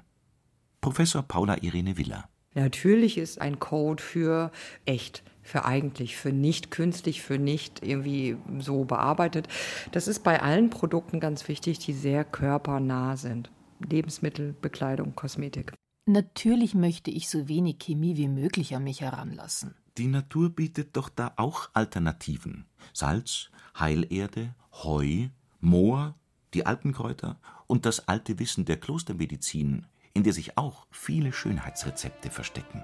Professor 0.82 1.21
Paula 1.21 1.62
Irene 1.62 1.97
Willer. 1.97 2.30
Natürlich 2.56 3.17
ist 3.17 3.39
ein 3.39 3.60
Code 3.60 4.02
für 4.02 4.52
echt, 4.86 5.23
für 5.43 5.65
eigentlich, 5.65 6.17
für 6.17 6.32
nicht 6.32 6.71
künstlich, 6.71 7.21
für 7.21 7.38
nicht 7.38 7.86
irgendwie 7.86 8.38
so 8.60 8.84
bearbeitet. 8.86 9.47
Das 9.91 10.08
ist 10.08 10.23
bei 10.23 10.41
allen 10.41 10.69
Produkten 10.69 11.19
ganz 11.19 11.47
wichtig, 11.47 11.78
die 11.80 11.93
sehr 11.93 12.23
körpernah 12.23 13.15
sind. 13.15 13.52
Lebensmittel, 13.88 14.56
Bekleidung, 14.60 15.13
Kosmetik. 15.15 15.73
Natürlich 16.08 16.73
möchte 16.73 17.12
ich 17.12 17.30
so 17.30 17.47
wenig 17.47 17.78
Chemie 17.80 18.17
wie 18.17 18.30
möglich 18.30 18.76
an 18.76 18.86
mich 18.86 19.02
heranlassen. 19.02 19.76
Die 19.97 20.08
Natur 20.08 20.50
bietet 20.50 20.95
doch 20.95 21.10
da 21.10 21.34
auch 21.36 21.69
Alternativen. 21.73 22.65
Salz, 22.93 23.50
Heilerde, 23.78 24.56
Heu, 24.71 25.28
Moor, 25.60 26.15
die 26.58 26.65
Alpenkräuter 26.65 27.38
und 27.67 27.86
das 27.86 28.08
alte 28.08 28.39
Wissen 28.39 28.65
der 28.65 28.78
Klostermedizin, 28.78 29.86
in 30.15 30.24
der 30.24 30.34
sich 30.34 30.58
auch 30.58 30.88
viele 30.89 31.32
Schönheitsrezepte 31.32 32.32
verstecken. 32.32 32.84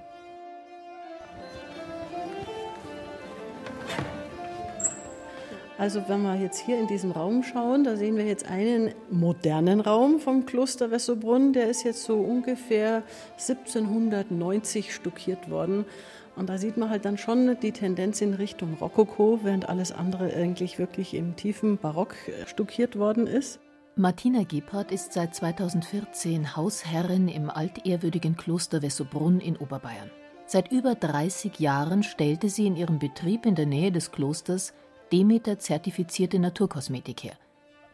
Also 5.80 6.08
wenn 6.08 6.22
wir 6.22 6.36
jetzt 6.36 6.60
hier 6.60 6.80
in 6.80 6.86
diesem 6.86 7.10
Raum 7.10 7.42
schauen, 7.42 7.84
da 7.84 7.98
sehen 7.98 8.16
wir 8.16 8.26
jetzt 8.26 8.46
einen 8.46 8.94
modernen 9.10 9.82
Raum 9.82 10.20
vom 10.20 10.46
Kloster 10.46 10.92
Wessobrunn. 10.92 11.54
Der 11.54 11.68
ist 11.68 11.82
jetzt 11.84 12.04
so 12.04 12.20
ungefähr 12.20 13.02
1790 13.40 14.94
stuckiert 14.94 15.50
worden. 15.50 15.86
Und 16.36 16.50
da 16.50 16.58
sieht 16.58 16.78
man 16.78 16.90
halt 16.90 17.06
dann 17.06 17.18
schon 17.18 17.58
die 17.62 17.72
Tendenz 17.72 18.22
in 18.22 18.34
Richtung 18.34 18.74
Rokoko, 18.76 19.40
während 19.44 19.70
alles 19.70 19.92
andere 19.92 20.34
eigentlich 20.34 20.80
wirklich 20.80 21.14
im 21.14 21.36
tiefen 21.36 21.78
Barock 21.78 22.16
stuckiert 22.48 22.98
worden 22.98 23.28
ist. 23.28 23.60
Martina 23.96 24.44
Gebhardt 24.44 24.92
ist 24.92 25.14
seit 25.14 25.36
2014 25.36 26.56
Hausherrin 26.56 27.28
im 27.28 27.52
altehrwürdigen 27.52 28.36
Kloster 28.36 28.82
Wessobrunn 28.82 29.40
in 29.40 29.56
Oberbayern. 29.56 30.10
Seit 30.48 30.72
über 30.72 30.96
30 30.96 31.60
Jahren 31.60 32.02
stellte 32.02 32.50
sie 32.50 32.66
in 32.66 32.76
ihrem 32.76 32.98
Betrieb 32.98 33.46
in 33.46 33.54
der 33.54 33.68
Nähe 33.68 33.92
des 33.92 34.12
Klosters 34.12 34.74
Demeter-zertifizierte 35.12 36.40
Naturkosmetik 36.40 37.24
her. 37.24 37.34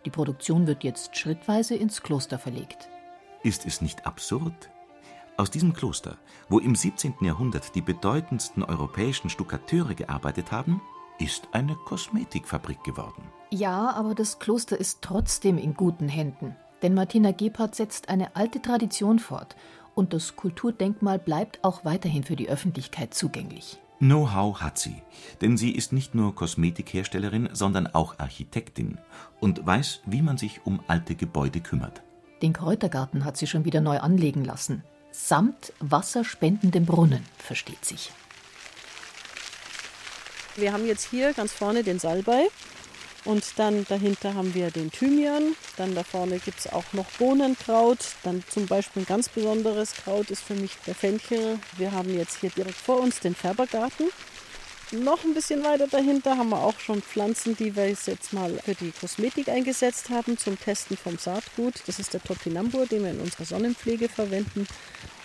Die 0.06 0.10
Produktion 0.10 0.68
wird 0.68 0.86
jetzt 0.86 1.18
schrittweise 1.18 1.76
ins 1.76 2.02
Kloster 2.02 2.40
verlegt. 2.40 2.90
Ist 3.44 3.66
es 3.66 3.82
nicht 3.82 4.06
absurd? 4.06 4.70
Aus 5.40 5.50
diesem 5.50 5.72
Kloster, 5.72 6.18
wo 6.50 6.60
im 6.60 6.76
17. 6.76 7.14
Jahrhundert 7.22 7.74
die 7.74 7.80
bedeutendsten 7.80 8.62
europäischen 8.62 9.30
Stuckateure 9.30 9.94
gearbeitet 9.94 10.52
haben, 10.52 10.82
ist 11.18 11.48
eine 11.54 11.76
Kosmetikfabrik 11.76 12.84
geworden. 12.84 13.24
Ja, 13.50 13.92
aber 13.92 14.16
das 14.16 14.40
Kloster 14.40 14.78
ist 14.78 15.02
trotzdem 15.02 15.58
in 15.58 15.76
guten 15.76 16.10
Händen. 16.10 16.58
Denn 16.82 16.94
Martina 16.94 17.32
Gebhardt 17.32 17.74
setzt 17.76 18.10
eine 18.10 18.36
alte 18.36 18.62
Tradition 18.62 19.18
fort 19.18 19.56
und 19.96 20.12
das 20.12 20.36
Kulturdenkmal 20.36 21.20
bleibt 21.20 21.64
auch 21.64 21.86
weiterhin 21.86 22.26
für 22.26 22.36
die 22.36 22.50
Öffentlichkeit 22.50 23.14
zugänglich. 23.14 23.80
Know-how 24.00 24.60
hat 24.60 24.78
sie, 24.78 25.02
denn 25.40 25.56
sie 25.56 25.72
ist 25.72 25.94
nicht 25.94 26.16
nur 26.16 26.36
Kosmetikherstellerin, 26.36 27.48
sondern 27.54 27.88
auch 27.88 28.20
Architektin 28.20 28.98
und 29.40 29.66
weiß, 29.66 30.02
wie 30.06 30.22
man 30.22 30.38
sich 30.38 30.66
um 30.66 30.82
alte 30.88 31.16
Gebäude 31.16 31.62
kümmert. 31.62 32.04
Den 32.42 32.52
Kräutergarten 32.52 33.24
hat 33.24 33.38
sie 33.38 33.48
schon 33.48 33.64
wieder 33.64 33.80
neu 33.80 34.00
anlegen 34.00 34.44
lassen. 34.44 34.84
Samt 35.12 35.74
wasserspendendem 35.80 36.86
Brunnen, 36.86 37.26
versteht 37.38 37.84
sich. 37.84 38.12
Wir 40.56 40.74
haben 40.74 40.86
jetzt 40.86 41.10
hier 41.10 41.34
ganz 41.34 41.54
vorne 41.54 41.84
den 41.84 42.00
Salbei 42.00 42.48
und 43.26 43.44
dann 43.58 43.86
dahinter 43.88 44.34
haben 44.34 44.54
wir 44.54 44.72
den 44.72 44.92
Thymian. 44.92 45.56
Dann 45.78 45.96
da 45.96 46.04
vorne 46.04 46.40
gibt 46.40 46.60
es 46.60 46.72
auch 46.72 46.94
noch 46.94 47.10
Bohnenkraut. 47.18 48.00
Dann 48.24 48.44
zum 48.50 48.66
Beispiel 48.66 49.04
ein 49.04 49.06
ganz 49.06 49.30
besonderes 49.30 49.94
Kraut 49.94 50.30
ist 50.30 50.44
für 50.44 50.56
mich 50.56 50.72
der 50.86 50.96
Fenchel. 50.96 51.60
Wir 51.78 51.92
haben 51.92 52.16
jetzt 52.18 52.40
hier 52.40 52.50
direkt 52.50 52.78
vor 52.78 53.00
uns 53.00 53.20
den 53.20 53.36
Färbergarten. 53.36 54.10
Noch 54.92 55.24
ein 55.24 55.36
bisschen 55.36 55.64
weiter 55.64 55.86
dahinter 55.88 56.36
haben 56.36 56.50
wir 56.50 56.64
auch 56.64 56.80
schon 56.80 57.04
Pflanzen, 57.04 57.56
die 57.56 57.76
wir 57.76 57.88
jetzt 57.88 58.34
mal 58.34 58.58
für 58.66 58.74
die 58.74 58.92
Kosmetik 58.92 59.48
eingesetzt 59.48 60.10
haben 60.10 60.36
zum 60.36 60.60
Testen 60.60 60.98
vom 60.98 61.20
Saatgut. 61.20 61.76
Das 61.86 62.00
ist 62.00 62.16
der 62.16 62.24
Topinambur, 62.24 62.88
den 62.88 63.04
wir 63.04 63.12
in 63.12 63.20
unserer 63.20 63.46
Sonnenpflege 63.46 64.10
verwenden. 64.10 64.68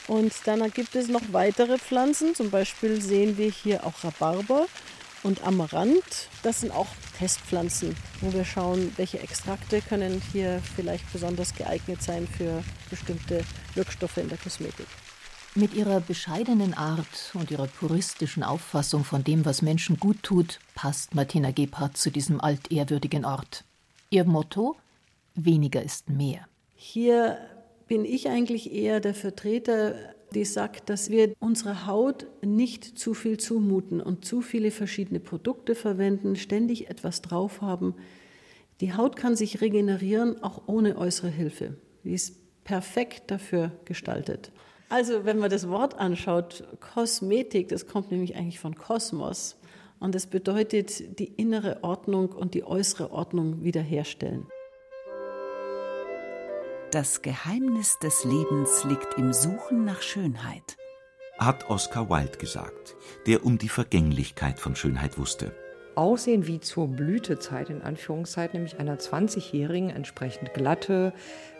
Und 0.07 0.35
dann 0.45 0.71
gibt 0.71 0.95
es 0.97 1.09
noch 1.09 1.23
weitere 1.33 1.79
Pflanzen. 1.79 2.35
Zum 2.35 2.51
Beispiel 2.51 3.01
sehen 3.01 3.39
wir 3.39 3.51
hier 3.51 3.87
auch 3.87 4.05
Rhabarber 4.05 4.67
und 5.23 5.43
Amaranth. 5.47 6.29
Das 6.43 6.61
sind 6.61 6.71
auch 6.71 6.89
Testpflanzen, 7.19 7.97
wo 8.21 8.35
wir 8.35 8.45
schauen, 8.45 8.93
welche 8.99 9.21
Extrakte 9.21 9.81
können 9.81 10.21
hier 10.33 10.61
vielleicht 10.77 11.11
besonders 11.11 11.55
geeignet 11.55 12.03
sein 12.03 12.29
für 12.29 12.63
bestimmte 12.91 13.43
Wirkstoffe 13.75 14.19
in 14.19 14.29
der 14.29 14.37
Kosmetik. 14.37 14.87
Mit 15.57 15.73
ihrer 15.75 16.01
bescheidenen 16.01 16.75
Art 16.75 17.31
und 17.35 17.53
ihrer 17.53 17.69
puristischen 17.69 18.43
Auffassung 18.43 19.05
von 19.05 19.23
dem, 19.23 19.45
was 19.45 19.63
Menschen 19.63 20.01
gut 20.01 20.21
tut, 20.25 20.59
passt 20.75 21.15
Martina 21.15 21.53
Gebhardt 21.53 21.97
zu 21.97 22.11
diesem 22.11 22.41
altehrwürdigen 22.41 23.25
Ort. 23.25 23.63
Ihr 24.11 24.25
Motto: 24.25 24.75
weniger 25.37 25.81
ist 25.81 26.11
mehr. 26.11 26.49
Hier 26.75 27.39
bin 27.87 28.05
ich 28.05 28.29
eigentlich 28.29 28.73
eher 28.73 28.99
der 28.99 29.15
Vertreter, 29.15 29.95
die 30.35 30.45
sagt, 30.45 30.91
dass 30.91 31.09
wir 31.09 31.33
unserer 31.39 31.87
Haut 31.87 32.27
nicht 32.43 32.99
zu 32.99 33.15
viel 33.15 33.39
zumuten 33.39 34.01
und 34.01 34.25
zu 34.25 34.43
viele 34.43 34.73
verschiedene 34.73 35.21
Produkte 35.21 35.77
verwenden, 35.77 36.35
ständig 36.35 36.91
etwas 36.91 37.23
drauf 37.23 37.61
haben. 37.61 37.95
Die 38.81 38.95
Haut 38.95 39.15
kann 39.15 39.37
sich 39.37 39.61
regenerieren, 39.61 40.43
auch 40.43 40.63
ohne 40.67 40.99
äußere 40.99 41.31
Hilfe. 41.31 41.77
Die 42.03 42.13
ist 42.13 42.65
perfekt 42.65 43.31
dafür 43.31 43.71
gestaltet. 43.85 44.51
Also, 44.95 45.25
wenn 45.25 45.41
man 45.41 45.51
das 45.51 45.69
Wort 45.69 45.99
anschaut, 45.99 46.63
Kosmetik, 46.79 47.67
das 47.67 47.89
kommt 47.89 48.13
nämlich 48.13 48.37
eigentlich 48.37 48.61
von 48.61 48.77
Kosmos. 48.77 49.57
Und 49.99 50.15
es 50.15 50.29
bedeutet 50.29 51.19
die 51.19 51.33
innere 51.35 51.83
Ordnung 51.83 52.29
und 52.29 52.55
die 52.55 52.63
äußere 52.63 53.11
Ordnung 53.11 53.65
wiederherstellen. 53.65 54.47
Das 56.93 57.23
Geheimnis 57.23 57.99
des 58.05 58.25
Lebens 58.25 58.85
liegt 58.85 59.19
im 59.19 59.33
Suchen 59.33 59.85
nach 59.85 60.01
Schönheit. 60.01 60.77
Hat 61.41 61.69
Oscar 61.71 62.09
Wilde 62.09 62.39
gesagt, 62.39 62.95
der 63.27 63.45
um 63.45 63.59
die 63.59 63.69
Vergänglichkeit 63.69 64.61
von 64.61 64.77
Schönheit 64.77 65.19
wusste. 65.19 65.57
Aussehen 65.97 66.47
wie 66.47 66.61
zur 66.61 66.89
Blütezeit, 66.89 67.71
in 67.71 67.83
Anführungszeichen, 67.83 68.55
nämlich 68.55 68.79
einer 68.79 68.99
20-Jährigen, 68.99 69.91
entsprechend 69.91 70.55
glatte, 70.55 71.13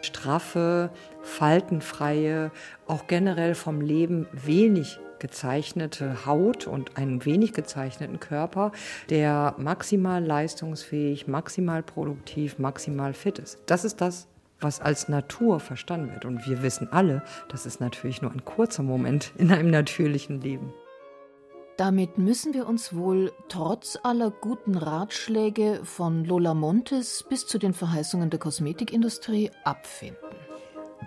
straffe, 0.03 0.91
faltenfreie, 1.23 2.51
auch 2.87 3.07
generell 3.07 3.55
vom 3.55 3.81
Leben 3.81 4.27
wenig 4.33 4.99
gezeichnete 5.19 6.27
Haut 6.27 6.67
und 6.67 6.99
einen 6.99 7.25
wenig 7.25 7.55
gezeichneten 7.55 8.21
Körper, 8.21 8.73
der 9.09 9.55
maximal 9.57 10.23
leistungsfähig, 10.23 11.27
maximal 11.27 11.83
produktiv, 11.83 12.59
maximal 12.59 13.15
fit 13.15 13.39
ist. 13.39 13.59
Das 13.67 13.85
ist 13.85 14.01
das, 14.01 14.29
was 14.61 14.81
als 14.81 15.09
Natur 15.09 15.61
verstanden 15.61 16.13
wird. 16.13 16.25
Und 16.25 16.47
wir 16.47 16.63
wissen 16.63 16.93
alle, 16.93 17.23
das 17.49 17.67
ist 17.67 17.81
natürlich 17.81 18.23
nur 18.23 18.33
ein 18.33 18.45
kurzer 18.45 18.83
Moment 18.83 19.33
in 19.39 19.51
einem 19.53 19.71
natürlichen 19.71 20.41
Leben. 20.41 20.73
Damit 21.77 22.19
müssen 22.19 22.55
wir 22.55 22.69
uns 22.69 22.95
wohl 22.95 23.33
trotz 23.49 23.99
aller 24.05 24.31
guten 24.31 24.77
Ratschläge 24.77 25.81
von 25.83 26.25
Lola 26.25 26.55
Montes 26.55 27.25
bis 27.29 27.49
zu 27.49 27.59
den 27.59 27.75
Verheißungen 27.75 28.31
der 28.31 28.39
Kosmetikindustrie 28.39 29.51
abfinden. 29.65 30.17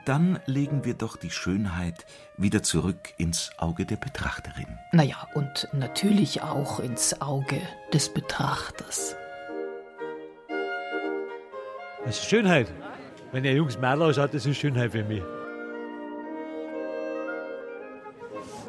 Dann 0.06 0.39
legen 0.45 0.84
wir 0.84 0.93
doch 0.93 1.15
die 1.15 1.30
Schönheit 1.30 2.06
wieder 2.36 2.63
zurück 2.63 3.13
ins 3.17 3.51
Auge 3.58 3.86
der 3.86 3.95
Betrachterin. 3.95 4.67
Naja, 4.91 5.27
und 5.34 5.69
natürlich 5.71 6.41
auch 6.41 6.80
ins 6.82 7.21
Auge 7.21 7.62
des 7.93 8.10
Betrachters. 8.10 9.15
Das 12.03 12.19
ist 12.19 12.25
Schönheit. 12.25 12.67
Wenn 13.32 13.45
ihr 13.45 13.53
Jungs 13.53 13.77
Mädel 13.77 14.03
ausschaut, 14.03 14.34
das 14.34 14.45
ist 14.45 14.58
Schönheit 14.58 14.91
für 14.91 15.03
mich. 15.03 15.23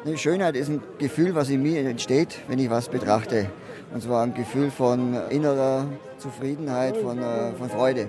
Eine 0.05 0.17
Schönheit 0.17 0.55
ist 0.55 0.69
ein 0.69 0.81
Gefühl, 0.97 1.35
was 1.35 1.49
in 1.49 1.61
mir 1.61 1.81
entsteht, 1.81 2.39
wenn 2.47 2.57
ich 2.57 2.69
was 2.69 2.87
betrachte. 2.87 3.49
Und 3.93 4.01
zwar 4.01 4.23
ein 4.23 4.33
Gefühl 4.33 4.71
von 4.71 5.13
innerer 5.29 5.87
Zufriedenheit, 6.17 6.95
von, 6.95 7.19
äh, 7.19 7.51
von 7.53 7.69
Freude. 7.69 8.07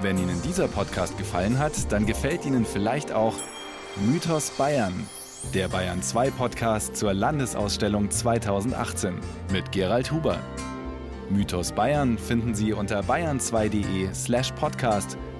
Wenn 0.00 0.16
Ihnen 0.18 0.40
dieser 0.42 0.68
Podcast 0.68 1.18
gefallen 1.18 1.58
hat, 1.58 1.92
dann 1.92 2.06
gefällt 2.06 2.46
Ihnen 2.46 2.64
vielleicht 2.64 3.12
auch 3.12 3.34
Mythos 3.96 4.50
Bayern, 4.50 5.06
der 5.52 5.68
Bayern 5.68 6.02
2 6.02 6.30
Podcast 6.30 6.96
zur 6.96 7.12
Landesausstellung 7.12 8.10
2018 8.10 9.14
mit 9.52 9.70
Gerald 9.70 10.12
Huber. 10.12 10.38
Mythos 11.28 11.72
Bayern 11.72 12.16
finden 12.16 12.54
Sie 12.54 12.72
unter 12.72 13.00
bayern2.de 13.00 14.14
slash 14.14 14.52
podcast 14.52 15.18